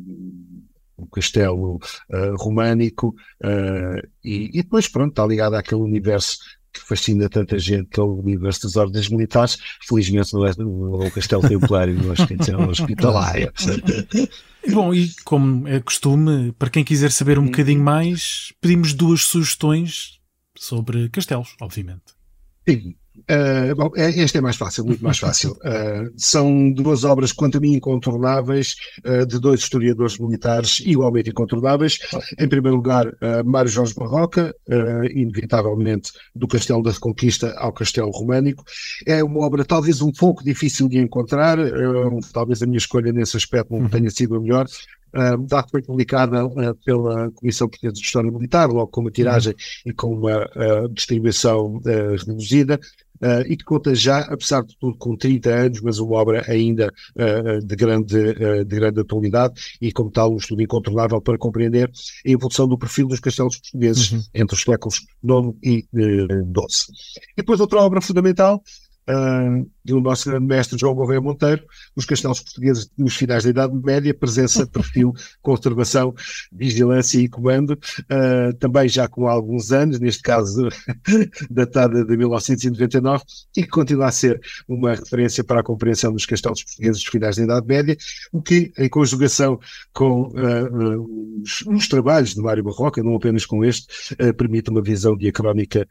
[0.97, 3.15] o castelo uh, românico
[3.45, 6.39] uh, e, e, depois pronto está ligado àquele universo
[6.81, 9.59] que fascina tanta gente, que é o universo das ordens militares.
[9.87, 10.53] Felizmente não é
[11.07, 13.53] o Castelo Templário, nós temos é hospitalária.
[14.69, 17.47] Bom, e como é costume, para quem quiser saber um hum.
[17.47, 20.19] bocadinho mais, pedimos duas sugestões
[20.57, 22.03] sobre castelos, obviamente.
[22.69, 22.97] Sim.
[23.29, 25.53] Uh, bom, é, este é mais fácil, muito mais fácil.
[25.53, 31.99] Uh, são duas obras, quanto a mim, incontornáveis, uh, de dois historiadores militares igualmente incontornáveis.
[32.39, 33.07] Em primeiro lugar,
[33.45, 34.55] Mário Jorge Barroca,
[35.15, 38.65] inevitavelmente do Castelo da Reconquista ao Castelo Românico.
[39.07, 41.59] É uma obra talvez um pouco difícil de encontrar,
[42.33, 43.89] talvez a minha escolha nesse aspecto não uhum.
[43.89, 44.67] tenha sido a melhor,
[45.17, 49.53] uh, que foi publicada uh, pela Comissão Portuguesa de História Militar, logo com uma tiragem
[49.53, 49.91] uhum.
[49.91, 51.81] e com uma uh, distribuição
[52.27, 52.79] reduzida.
[53.23, 56.93] Uh, e que conta já, apesar de tudo, com 30 anos, mas uma obra ainda
[57.15, 61.91] uh, de, grande, uh, de grande atualidade e, como tal, um estudo incontornável para compreender
[62.27, 64.23] a evolução do perfil dos castelos portugueses uhum.
[64.35, 66.95] entre os séculos IX e XII.
[67.33, 68.63] E depois outra obra fundamental,
[69.09, 71.65] uh, do nosso grande mestre João Gouveia Monteiro,
[71.95, 76.13] os castelos portugueses nos finais da Idade Média, presença, perfil, conservação,
[76.53, 80.69] vigilância e comando, uh, também já com alguns anos, neste caso
[81.49, 83.23] datada de 1999,
[83.57, 87.37] e que continua a ser uma referência para a compreensão dos castelos portugueses dos finais
[87.37, 87.97] da Idade Média,
[88.33, 89.59] o que, em conjugação
[89.93, 93.87] com uh, os, os, trabalhos de Mário Barroca, não apenas com este,
[94.37, 95.87] permite uma visão diacrónica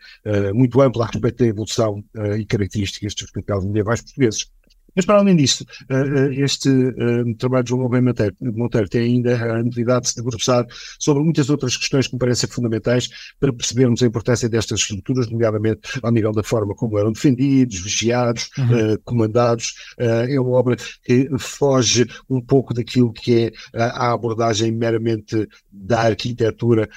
[0.53, 2.03] muito ampla a respeito da evolução
[2.37, 4.47] e características estes hospitais medievais portugueses.
[4.95, 9.35] Mas, para além disso, eh, eh, este eh, trabalho de João Alves Monteiro tem ainda
[9.35, 10.65] a novidade de se debruçar
[10.97, 13.09] sobre muitas outras questões que me parecem fundamentais
[13.39, 18.49] para percebermos a importância destas estruturas, nomeadamente ao nível da forma como eram defendidos, vigiados,
[18.57, 18.97] uhum.
[19.03, 19.73] comandados.
[19.97, 26.87] É uma obra que foge um pouco daquilo que é a abordagem meramente da arquitetura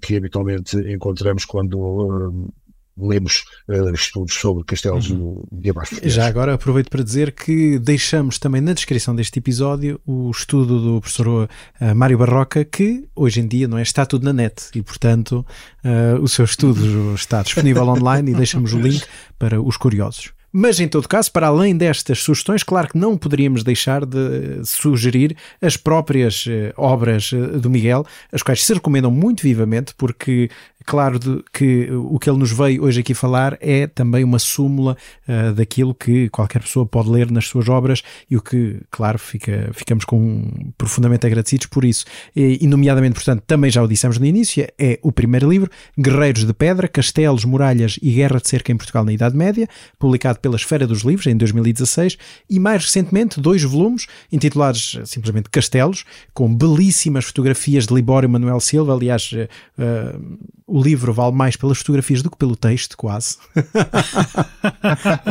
[0.00, 2.50] que habitualmente encontramos quando
[2.96, 5.42] lemos uh, estudos sobre castelos uhum.
[5.50, 5.90] medievais.
[6.04, 11.00] Já agora aproveito para dizer que deixamos também na descrição deste episódio o estudo do
[11.00, 14.82] professor uh, Mário Barroca, que hoje em dia não é, está tudo na net e,
[14.82, 15.44] portanto,
[15.84, 19.02] uh, o seu estudo está disponível online e deixamos o link
[19.38, 20.32] para os curiosos.
[20.56, 25.36] Mas, em todo caso, para além destas sugestões, claro que não poderíamos deixar de sugerir
[25.60, 26.44] as próprias
[26.76, 30.48] obras do Miguel, as quais se recomendam muito vivamente, porque
[30.86, 34.96] Claro de, que o que ele nos veio hoje aqui falar é também uma súmula
[35.26, 39.70] uh, daquilo que qualquer pessoa pode ler nas suas obras e o que, claro, fica,
[39.72, 42.04] ficamos com, profundamente agradecidos por isso.
[42.36, 46.44] E, e, nomeadamente, portanto, também já o dissemos no início, é o primeiro livro, Guerreiros
[46.44, 49.66] de Pedra, Castelos, Muralhas e Guerra de Cerca em Portugal na Idade Média,
[49.98, 52.18] publicado pela Esfera dos Livros em 2016,
[52.50, 56.04] e mais recentemente dois volumes intitulados simplesmente Castelos,
[56.34, 60.38] com belíssimas fotografias de Libório Manuel Silva, aliás, uh,
[60.74, 63.36] o livro vale mais pelas fotografias do que pelo texto, quase.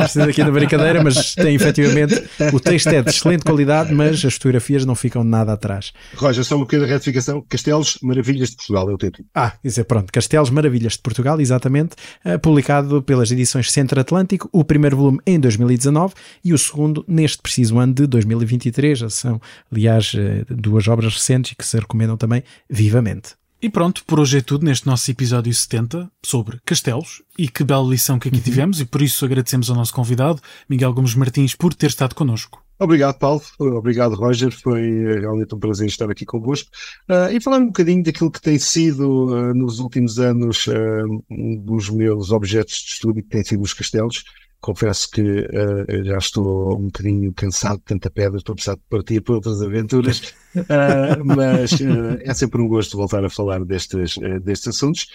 [0.06, 2.14] Estou aqui na brincadeira, mas tem efetivamente.
[2.50, 5.92] O texto é de excelente qualidade, mas as fotografias não ficam nada atrás.
[6.16, 9.28] Roger, só uma pequena retificação: Castelos Maravilhas de Portugal é o título.
[9.34, 10.10] Ah, isso é pronto.
[10.10, 11.94] Castelos Maravilhas de Portugal, exatamente.
[12.24, 17.42] Eh, publicado pelas edições Centro Atlântico, o primeiro volume em 2019 e o segundo neste
[17.42, 19.12] preciso ano de 2023.
[19.12, 19.38] São,
[19.70, 23.34] aliás, eh, duas obras recentes que se recomendam também vivamente.
[23.64, 27.22] E pronto, por hoje é tudo neste nosso episódio 70 sobre castelos.
[27.38, 28.42] E que bela lição que aqui uhum.
[28.42, 30.38] tivemos, e por isso agradecemos ao nosso convidado,
[30.68, 32.62] Miguel Gomes Martins, por ter estado connosco.
[32.78, 33.40] Obrigado, Paulo.
[33.58, 34.52] Obrigado, Roger.
[34.52, 36.68] Foi eh, realmente um prazer estar aqui convosco.
[37.08, 41.56] Uh, e falando um bocadinho daquilo que tem sido, uh, nos últimos anos, uh, um
[41.56, 44.24] dos meus objetos de estudo, que tem sido os castelos
[44.64, 48.82] confesso que uh, já estou um bocadinho cansado de tanta pedra, estou a precisar de
[48.88, 54.16] partir para outras aventuras, uh, mas uh, é sempre um gosto voltar a falar destes,
[54.42, 55.08] destes assuntos.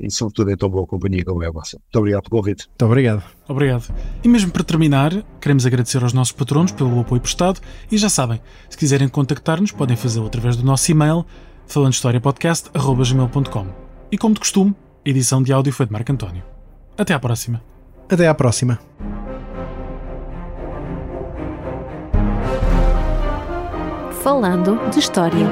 [0.00, 1.76] e sobretudo em tão boa companhia como é a vossa.
[1.76, 2.66] Muito obrigado pelo convite.
[2.68, 3.22] Muito obrigado.
[3.46, 3.94] Obrigado.
[4.24, 7.60] E mesmo para terminar, queremos agradecer aos nossos patronos pelo apoio prestado
[7.90, 11.26] e já sabem, se quiserem contactar-nos, podem fazê-lo através do nosso e-mail
[11.66, 13.66] falandohistoriapodcast.com
[14.10, 14.74] E como de costume,
[15.06, 16.42] a edição de áudio foi de Marco António.
[16.96, 17.71] Até à próxima.
[18.10, 18.78] Até à próxima.
[24.22, 25.46] Falando de História.